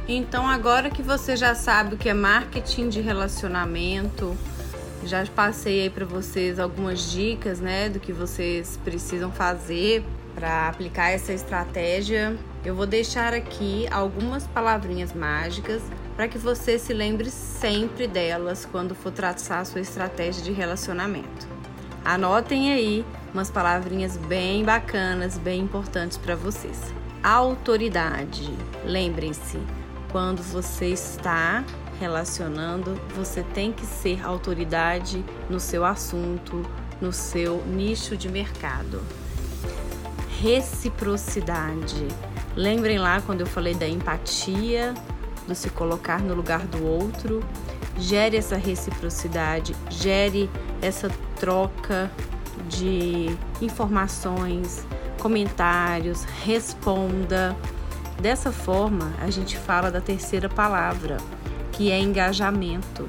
Então, 0.08 0.47
agora 0.47 0.89
que 0.89 1.01
você 1.01 1.36
já 1.36 1.53
sabe 1.53 1.95
o 1.95 1.97
que 1.97 2.08
é 2.08 2.13
marketing 2.13 2.89
de 2.89 3.01
relacionamento, 3.01 4.38
já 5.03 5.25
passei 5.25 5.82
aí 5.82 5.89
para 5.89 6.06
vocês 6.06 6.60
algumas 6.60 7.12
dicas, 7.12 7.60
né, 7.60 7.89
do 7.89 7.99
que 7.99 8.13
vocês 8.13 8.80
precisam 8.84 9.32
fazer 9.32 10.03
para 10.38 10.67
aplicar 10.67 11.10
essa 11.10 11.34
estratégia. 11.34 12.38
Eu 12.63 12.76
vou 12.76 12.86
deixar 12.86 13.34
aqui 13.34 13.88
algumas 13.89 14.45
palavrinhas 14.45 15.12
mágicas 15.12 15.82
para 16.15 16.28
que 16.28 16.38
você 16.38 16.78
se 16.78 16.93
lembre 16.93 17.32
sempre 17.32 18.08
delas 18.08 18.63
quando 18.63 18.93
for 18.93 19.12
traçar 19.12 19.62
a 19.62 19.65
sua 19.65 19.82
estratégia 19.82 20.43
de 20.43 20.52
relacionamento. 20.52 21.47
Anotem 22.06 22.71
aí 22.71 23.04
umas 23.34 23.50
palavrinhas 23.50 24.15
bem 24.15 24.63
bacanas, 24.63 25.39
bem 25.39 25.62
importantes 25.62 26.17
para 26.17 26.36
vocês. 26.36 26.93
Autoridade. 27.23 28.47
Lembrem-se, 28.86 29.58
quando 30.12 30.43
você 30.43 30.89
está 30.89 31.65
relacionando, 32.00 32.93
você 33.15 33.41
tem 33.41 33.71
que 33.71 33.88
ser 33.88 34.23
autoridade 34.23 35.26
no 35.50 35.60
seu 35.60 35.84
assunto, 35.84 36.63
no 37.02 37.12
seu 37.12 37.65
nicho 37.65 38.15
de 38.15 38.30
mercado. 38.30 39.02
Reciprocidade. 40.41 42.08
Lembrem 42.56 43.00
lá 43.00 43.19
quando 43.21 43.41
eu 43.41 43.47
falei 43.47 43.73
da 43.73 43.88
empatia, 43.88 44.93
do 45.47 45.56
se 45.56 45.67
colocar 45.71 46.21
no 46.21 46.36
lugar 46.36 46.67
do 46.67 46.86
outro, 46.86 47.43
gere 47.97 48.38
essa 48.38 48.56
reciprocidade, 48.56 49.76
gere 49.89 50.47
essa 50.80 51.10
troca 51.39 52.12
de 52.69 53.36
informações, 53.60 54.86
comentários, 55.19 56.23
responda. 56.45 57.58
Dessa 58.21 58.52
forma, 58.52 59.13
a 59.19 59.32
gente 59.32 59.58
fala 59.58 59.89
da 59.89 60.02
terceira 60.02 60.47
palavra, 60.47 61.17
que 61.71 61.91
é 61.91 62.00
engajamento. 62.00 63.08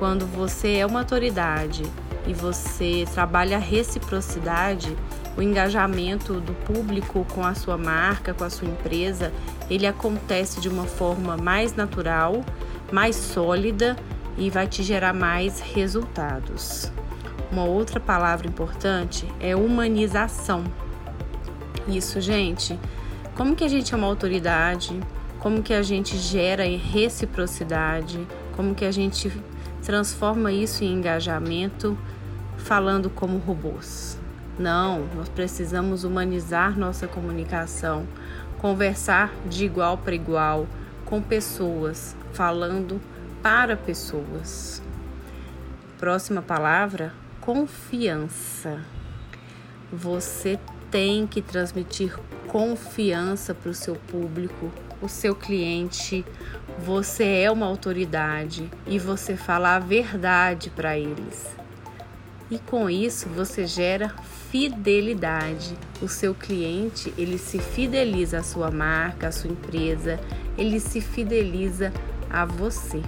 Quando 0.00 0.26
você 0.26 0.78
é 0.78 0.86
uma 0.86 1.00
autoridade 1.00 1.84
e 2.26 2.34
você 2.34 3.04
trabalha 3.14 3.56
a 3.56 3.60
reciprocidade, 3.60 4.96
o 5.36 5.42
engajamento 5.42 6.40
do 6.40 6.54
público 6.54 7.26
com 7.34 7.44
a 7.44 7.54
sua 7.54 7.76
marca, 7.76 8.32
com 8.32 8.44
a 8.44 8.50
sua 8.50 8.68
empresa, 8.68 9.32
ele 9.68 9.86
acontece 9.86 10.60
de 10.60 10.68
uma 10.68 10.84
forma 10.84 11.36
mais 11.36 11.74
natural, 11.74 12.44
mais 12.90 13.16
sólida 13.16 13.96
e 14.38 14.48
vai 14.48 14.66
te 14.66 14.82
gerar 14.82 15.12
mais 15.12 15.60
resultados. 15.60 16.90
Uma 17.52 17.64
outra 17.64 18.00
palavra 18.00 18.46
importante 18.46 19.26
é 19.38 19.54
humanização. 19.54 20.64
Isso, 21.86 22.20
gente. 22.20 22.78
Como 23.36 23.54
que 23.54 23.64
a 23.64 23.68
gente 23.68 23.92
é 23.92 23.96
uma 23.96 24.06
autoridade? 24.06 24.98
Como 25.38 25.62
que 25.62 25.74
a 25.74 25.82
gente 25.82 26.16
gera 26.16 26.64
reciprocidade? 26.64 28.26
Como 28.56 28.74
que 28.74 28.84
a 28.84 28.90
gente 28.90 29.30
transforma 29.82 30.50
isso 30.50 30.82
em 30.82 30.94
engajamento 30.94 31.96
falando 32.56 33.08
como 33.10 33.38
robôs? 33.38 34.15
Não, 34.58 35.06
nós 35.14 35.28
precisamos 35.28 36.02
humanizar 36.02 36.78
nossa 36.78 37.06
comunicação, 37.06 38.06
conversar 38.58 39.30
de 39.44 39.66
igual 39.66 39.98
para 39.98 40.14
igual 40.14 40.66
com 41.04 41.20
pessoas, 41.20 42.16
falando 42.32 43.00
para 43.42 43.76
pessoas. 43.76 44.82
Próxima 45.98 46.40
palavra: 46.40 47.12
confiança. 47.40 48.80
Você 49.92 50.58
tem 50.90 51.26
que 51.26 51.42
transmitir 51.42 52.18
confiança 52.48 53.54
para 53.54 53.70
o 53.70 53.74
seu 53.74 53.94
público, 53.94 54.72
o 55.02 55.08
seu 55.08 55.34
cliente. 55.34 56.24
Você 56.78 57.24
é 57.42 57.50
uma 57.50 57.66
autoridade 57.66 58.70
e 58.86 58.98
você 58.98 59.36
fala 59.36 59.76
a 59.76 59.78
verdade 59.78 60.70
para 60.70 60.98
eles. 60.98 61.54
E 62.50 62.58
com 62.58 62.88
isso 62.88 63.28
você 63.28 63.66
gera 63.66 64.14
fidelidade. 64.50 65.76
O 66.00 66.08
seu 66.08 66.34
cliente, 66.34 67.12
ele 67.16 67.38
se 67.38 67.58
fideliza 67.58 68.38
à 68.38 68.42
sua 68.42 68.70
marca, 68.70 69.28
à 69.28 69.32
sua 69.32 69.50
empresa, 69.50 70.20
ele 70.56 70.80
se 70.80 71.00
fideliza 71.00 71.92
a 72.30 72.44
você. 72.44 73.02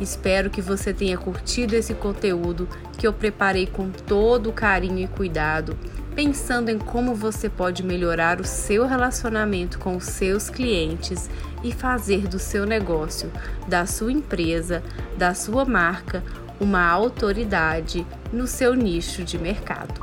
Espero 0.00 0.50
que 0.50 0.60
você 0.60 0.92
tenha 0.92 1.16
curtido 1.16 1.74
esse 1.74 1.94
conteúdo 1.94 2.68
que 2.98 3.06
eu 3.06 3.12
preparei 3.12 3.66
com 3.66 3.90
todo 3.90 4.52
carinho 4.52 4.98
e 4.98 5.06
cuidado, 5.06 5.78
pensando 6.16 6.68
em 6.68 6.78
como 6.78 7.14
você 7.14 7.48
pode 7.48 7.82
melhorar 7.82 8.40
o 8.40 8.44
seu 8.44 8.86
relacionamento 8.86 9.78
com 9.78 9.96
os 9.96 10.04
seus 10.04 10.50
clientes 10.50 11.30
e 11.62 11.72
fazer 11.72 12.26
do 12.26 12.38
seu 12.38 12.66
negócio, 12.66 13.30
da 13.68 13.86
sua 13.86 14.12
empresa, 14.12 14.82
da 15.16 15.32
sua 15.32 15.64
marca, 15.64 16.22
uma 16.60 16.86
autoridade 16.88 18.06
no 18.32 18.46
seu 18.46 18.74
nicho 18.74 19.24
de 19.24 19.38
mercado. 19.38 20.00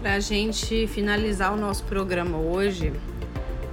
Para 0.00 0.14
a 0.14 0.20
gente 0.20 0.86
finalizar 0.86 1.52
o 1.52 1.56
nosso 1.56 1.84
programa 1.84 2.38
hoje, 2.38 2.92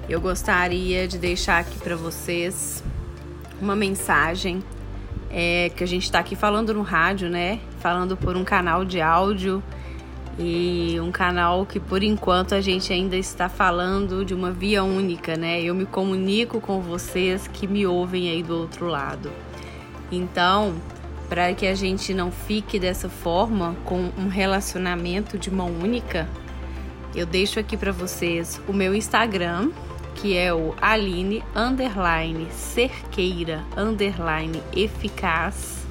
eu 0.09 0.19
gostaria 0.19 1.07
de 1.07 1.17
deixar 1.17 1.59
aqui 1.59 1.77
para 1.79 1.95
vocês 1.95 2.83
uma 3.61 3.75
mensagem 3.75 4.61
é, 5.29 5.69
que 5.75 5.83
a 5.83 5.87
gente 5.87 6.03
está 6.03 6.19
aqui 6.19 6.35
falando 6.35 6.73
no 6.73 6.81
rádio, 6.81 7.29
né? 7.29 7.59
Falando 7.79 8.15
por 8.15 8.35
um 8.35 8.43
canal 8.43 8.85
de 8.85 9.01
áudio 9.01 9.63
e 10.39 10.99
um 11.01 11.11
canal 11.11 11.65
que 11.65 11.79
por 11.79 12.03
enquanto 12.03 12.53
a 12.53 12.61
gente 12.61 12.93
ainda 12.93 13.15
está 13.15 13.49
falando 13.49 14.23
de 14.23 14.33
uma 14.33 14.51
via 14.51 14.83
única, 14.83 15.35
né? 15.35 15.61
Eu 15.61 15.73
me 15.73 15.85
comunico 15.85 16.61
com 16.61 16.79
vocês 16.79 17.47
que 17.47 17.67
me 17.67 17.85
ouvem 17.85 18.29
aí 18.29 18.43
do 18.43 18.55
outro 18.55 18.87
lado. 18.87 19.31
Então, 20.11 20.75
para 21.29 21.53
que 21.53 21.67
a 21.67 21.75
gente 21.75 22.13
não 22.13 22.31
fique 22.31 22.79
dessa 22.79 23.09
forma 23.09 23.75
com 23.83 24.11
um 24.17 24.27
relacionamento 24.27 25.37
de 25.37 25.51
mão 25.51 25.69
única, 25.69 26.27
eu 27.13 27.25
deixo 27.25 27.59
aqui 27.59 27.75
para 27.75 27.91
vocês 27.91 28.61
o 28.67 28.73
meu 28.73 28.95
Instagram, 28.95 29.71
que 30.15 30.35
é 30.37 30.53
o 30.53 30.73
Aline 30.81 31.43
underline 31.55 32.47
cerqueira 32.51 33.63
underline 33.75 34.61
eficaz. 34.75 35.85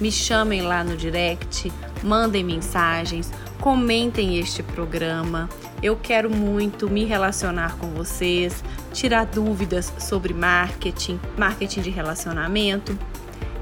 Me 0.00 0.10
chamem 0.10 0.62
lá 0.62 0.82
no 0.82 0.96
direct, 0.96 1.72
mandem 2.02 2.44
mensagens, 2.44 3.30
comentem 3.60 4.38
este 4.38 4.62
programa. 4.62 5.48
Eu 5.82 5.96
quero 5.96 6.30
muito 6.30 6.88
me 6.88 7.04
relacionar 7.04 7.76
com 7.76 7.88
vocês, 7.88 8.64
tirar 8.92 9.26
dúvidas 9.26 9.92
sobre 9.98 10.32
marketing, 10.32 11.20
marketing 11.36 11.82
de 11.82 11.90
relacionamento 11.90 12.96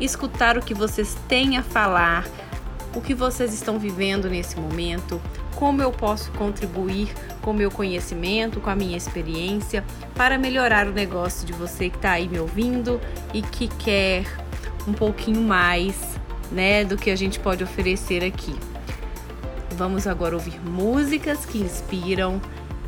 escutar 0.00 0.58
o 0.58 0.62
que 0.62 0.74
vocês 0.74 1.16
têm 1.28 1.56
a 1.56 1.62
falar, 1.62 2.26
o 2.94 3.00
que 3.00 3.14
vocês 3.14 3.52
estão 3.52 3.78
vivendo 3.78 4.28
nesse 4.28 4.58
momento, 4.58 5.20
como 5.54 5.82
eu 5.82 5.90
posso 5.90 6.30
contribuir 6.32 7.08
com 7.40 7.50
o 7.50 7.54
meu 7.54 7.70
conhecimento, 7.70 8.60
com 8.60 8.70
a 8.70 8.76
minha 8.76 8.96
experiência, 8.96 9.84
para 10.14 10.38
melhorar 10.38 10.86
o 10.86 10.92
negócio 10.92 11.46
de 11.46 11.52
você 11.52 11.88
que 11.88 11.96
está 11.96 12.12
aí 12.12 12.28
me 12.28 12.38
ouvindo 12.38 13.00
e 13.32 13.42
que 13.42 13.68
quer 13.68 14.24
um 14.86 14.92
pouquinho 14.92 15.40
mais, 15.40 16.18
né, 16.50 16.84
do 16.84 16.96
que 16.96 17.10
a 17.10 17.16
gente 17.16 17.40
pode 17.40 17.64
oferecer 17.64 18.22
aqui. 18.24 18.54
Vamos 19.76 20.06
agora 20.06 20.34
ouvir 20.34 20.60
músicas 20.60 21.44
que 21.44 21.58
inspiram 21.58 22.40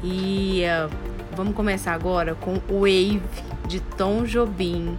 e 0.02 0.62
uh, 0.64 0.90
vamos 1.36 1.54
começar 1.54 1.92
agora 1.92 2.34
com 2.34 2.54
Wave 2.68 3.22
de 3.66 3.80
Tom 3.80 4.24
Jobim 4.24 4.96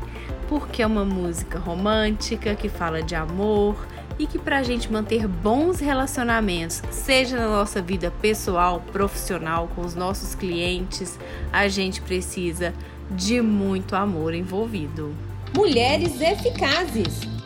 porque 0.50 0.82
é 0.82 0.88
uma 0.88 1.06
música 1.06 1.60
romântica 1.60 2.56
que 2.56 2.68
fala 2.68 3.04
de 3.04 3.14
amor 3.14 3.88
e 4.18 4.26
que 4.26 4.40
para 4.40 4.58
a 4.58 4.64
gente 4.64 4.92
manter 4.92 5.28
bons 5.28 5.80
relacionamentos, 5.80 6.82
seja 6.90 7.38
na 7.38 7.48
nossa 7.48 7.80
vida 7.82 8.12
pessoal, 8.20 8.84
profissional, 8.92 9.70
com 9.76 9.82
os 9.82 9.94
nossos 9.94 10.34
clientes, 10.34 11.20
a 11.54 11.68
gente 11.68 12.02
precisa 12.02 12.74
de 13.12 13.40
muito 13.42 13.96
amor 13.96 14.34
envolvido. 14.34 15.16
Mulheres 15.56 16.20
eficazes. 16.20 17.39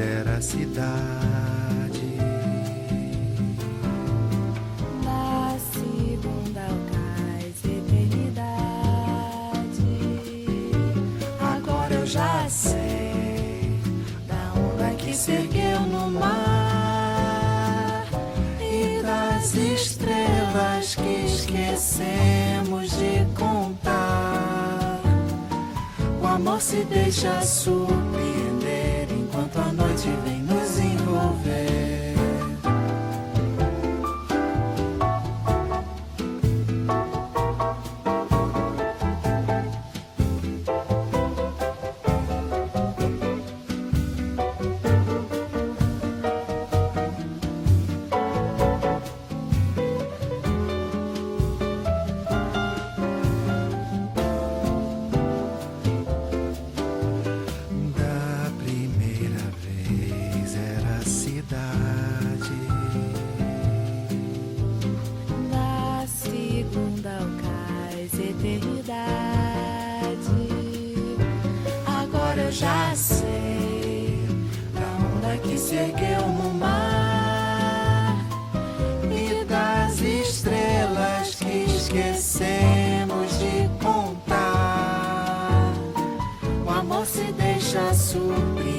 Era 0.00 0.36
a 0.36 0.40
cidade. 0.40 0.90
Da 5.04 5.56
segunda 5.72 6.66
cais 6.90 7.62
eternidade. 7.64 8.48
Agora 11.38 11.94
eu 11.94 12.06
já 12.06 12.48
sei 12.48 13.78
da 14.26 14.54
onda 14.58 14.94
que 14.96 15.14
se 15.14 15.32
ergueu 15.32 15.80
no 15.80 16.10
mar 16.10 18.06
e 18.58 19.02
das 19.02 19.54
estrelas 19.54 20.94
que 20.94 21.26
esquecemos 21.26 22.90
de 22.92 23.26
contar. 23.38 25.00
O 26.22 26.26
amor 26.26 26.60
se 26.60 26.84
deixa 26.84 27.42
surpreender 27.42 27.99
a 29.56 29.72
noite 29.72 30.08
vem 30.24 30.42
nos 30.42 30.78
envolver. 30.78 31.69
Deixa 88.12 88.69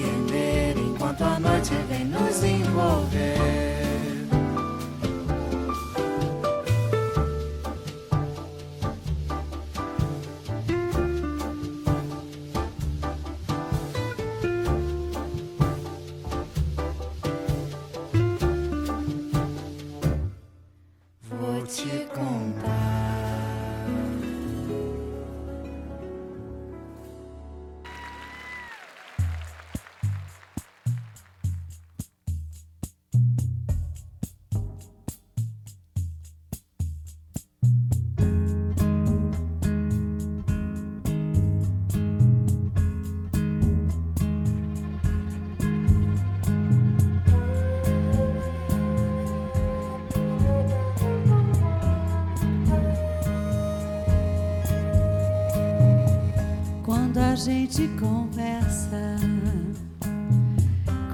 a 57.31 57.35
gente 57.35 57.87
conversa, 57.97 59.15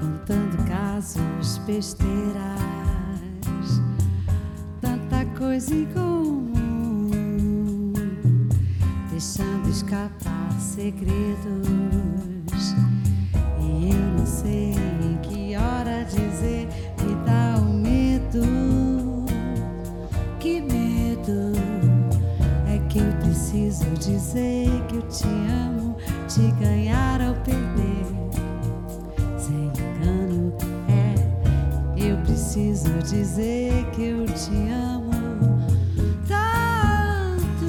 contando 0.00 0.56
casos, 0.68 1.58
besteiras, 1.58 2.10
tanta 4.80 5.24
coisa 5.38 5.72
em 5.72 5.86
comum, 5.86 7.92
deixando 9.12 9.70
escapar 9.70 10.50
segredos. 10.58 11.68
E 13.60 13.90
eu 13.92 14.18
não 14.18 14.26
sei 14.26 14.72
em 14.72 15.18
que 15.22 15.54
hora 15.54 16.04
dizer, 16.04 16.66
me 17.00 17.14
dá 17.24 17.60
um 17.60 17.80
medo. 17.80 18.42
Que 20.40 20.60
medo 20.62 21.52
é 22.66 22.78
que 22.88 22.98
eu 22.98 23.12
preciso 23.20 23.84
dizer 24.00 24.68
que 24.88 24.96
eu 24.96 25.02
te 25.02 25.24
amo, 25.24 25.77
te 26.28 26.52
ganhar 26.60 27.20
ou 27.22 27.34
perder. 27.36 28.06
Sem 29.38 29.64
engano, 29.64 30.52
é. 30.88 31.14
Eu 31.96 32.18
preciso 32.18 32.92
dizer 32.98 33.86
que 33.92 34.08
eu 34.08 34.26
te 34.26 34.70
amo 34.70 35.58
tanto. 36.28 37.64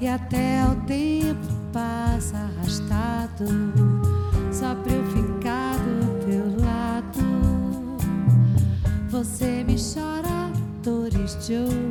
E 0.00 0.08
até 0.08 0.64
o 0.66 0.74
tempo 0.86 1.13
Joe. 11.46 11.83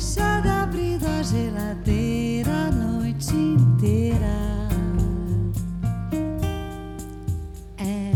Fechada, 0.00 0.62
abrindo 0.62 1.06
a 1.06 1.22
geladeira 1.22 2.50
a 2.50 2.70
noite 2.70 3.36
inteira. 3.36 4.66
É, 7.76 8.10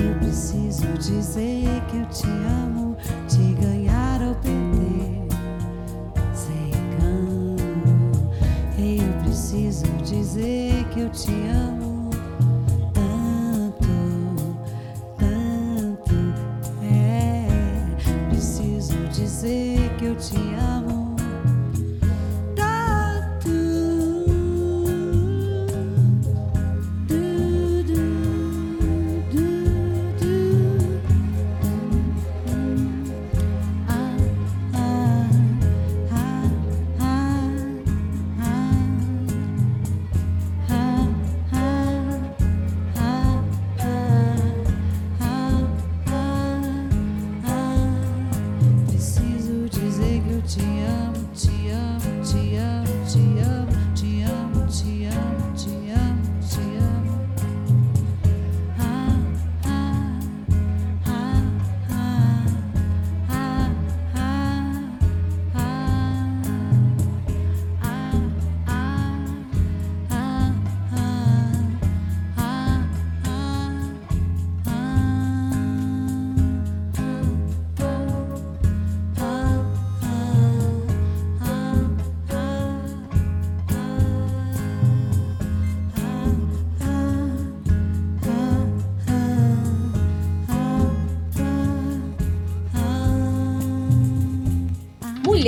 eu 0.00 0.14
preciso 0.20 0.86
dizer 0.96 1.82
que 1.88 1.96
eu 1.96 2.06
te 2.06 2.28
amo, 2.64 2.96
te 3.26 3.52
ganhar 3.60 4.22
ou 4.22 4.36
perder. 4.36 5.26
Sem 6.32 6.68
engano, 6.68 7.56
eu 8.78 9.24
preciso 9.24 9.88
dizer 10.04 10.84
que 10.92 11.00
eu 11.00 11.10
te 11.10 11.32
amo 11.32 11.49
dizer 20.20 20.69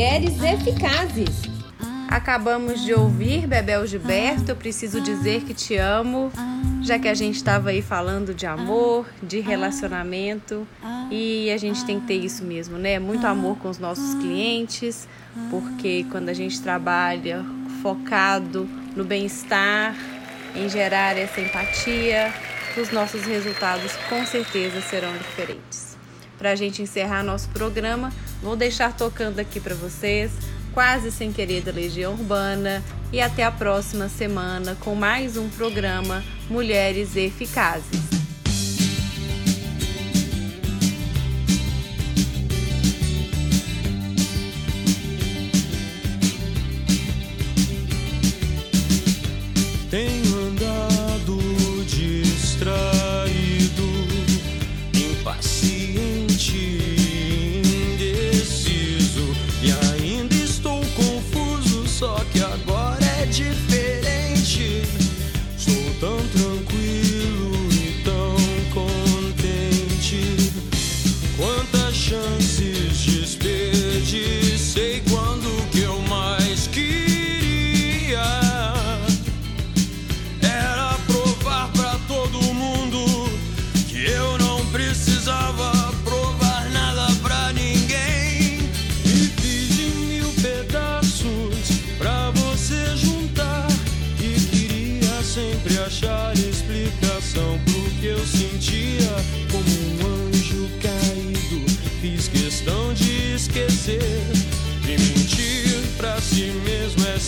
mulheres 0.02 0.42
eficazes. 0.42 1.42
Acabamos 2.08 2.82
de 2.82 2.92
ouvir 2.92 3.46
Bebel 3.46 3.86
Gilberto, 3.86 4.56
preciso 4.56 5.00
dizer 5.00 5.42
que 5.44 5.54
te 5.54 5.76
amo, 5.76 6.32
já 6.82 6.98
que 6.98 7.06
a 7.06 7.14
gente 7.14 7.36
estava 7.36 7.70
aí 7.70 7.80
falando 7.80 8.34
de 8.34 8.44
amor, 8.44 9.06
de 9.22 9.38
relacionamento 9.38 10.66
e 11.08 11.48
a 11.52 11.56
gente 11.56 11.84
tem 11.84 12.00
que 12.00 12.06
ter 12.08 12.16
isso 12.16 12.42
mesmo, 12.42 12.78
né? 12.78 12.98
Muito 12.98 13.24
amor 13.28 13.56
com 13.58 13.68
os 13.68 13.78
nossos 13.78 14.14
clientes, 14.14 15.06
porque 15.48 16.04
quando 16.10 16.30
a 16.30 16.34
gente 16.34 16.60
trabalha 16.60 17.44
focado 17.80 18.68
no 18.96 19.04
bem-estar, 19.04 19.94
em 20.56 20.68
gerar 20.68 21.16
essa 21.16 21.40
empatia, 21.40 22.34
os 22.76 22.90
nossos 22.90 23.22
resultados 23.22 23.92
com 24.08 24.26
certeza 24.26 24.80
serão 24.80 25.16
diferentes. 25.16 25.91
Para 26.42 26.50
a 26.50 26.56
gente 26.56 26.82
encerrar 26.82 27.22
nosso 27.22 27.48
programa, 27.50 28.12
vou 28.42 28.56
deixar 28.56 28.96
tocando 28.96 29.38
aqui 29.38 29.60
para 29.60 29.76
vocês 29.76 30.32
Quase 30.74 31.12
Sem 31.12 31.32
Querer 31.32 31.62
da 31.62 31.70
Legião 31.70 32.14
Urbana 32.14 32.82
e 33.12 33.20
até 33.20 33.44
a 33.44 33.52
próxima 33.52 34.08
semana 34.08 34.76
com 34.80 34.92
mais 34.96 35.36
um 35.36 35.48
programa 35.50 36.20
Mulheres 36.50 37.14
Eficazes. 37.14 38.21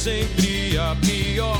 sempre 0.05 0.77
a 0.77 0.95
pior 0.97 1.59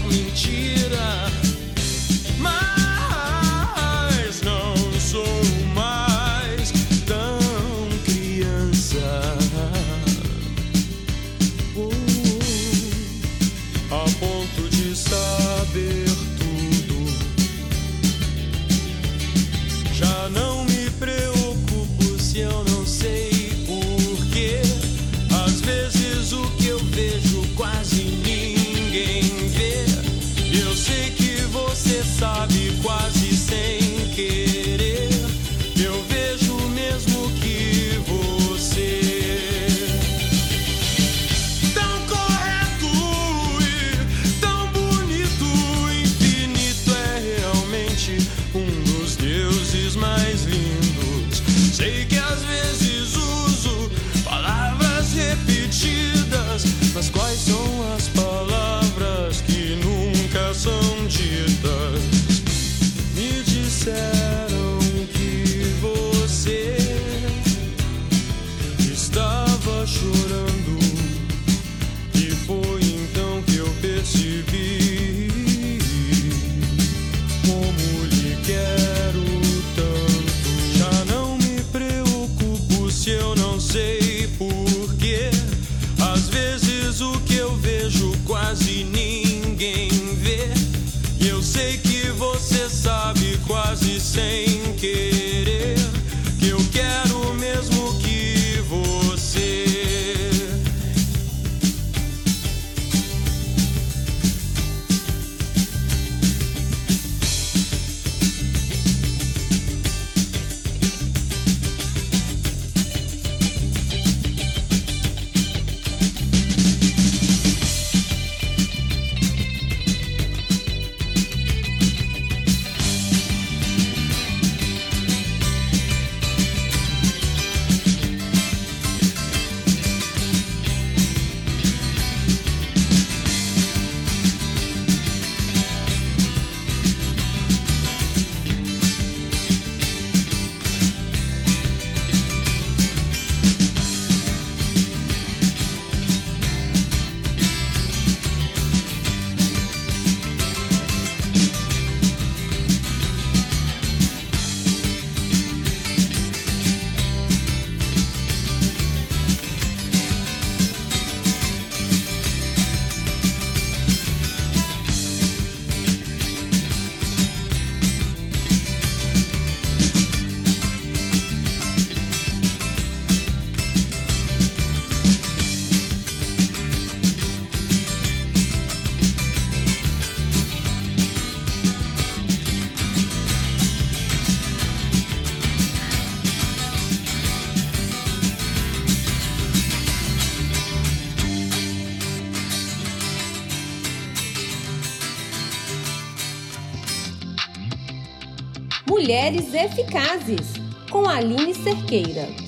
Mulheres 199.15 199.55
Eficazes, 199.55 200.55
com 200.91 201.09
Aline 201.09 201.55
Cerqueira. 201.55 202.44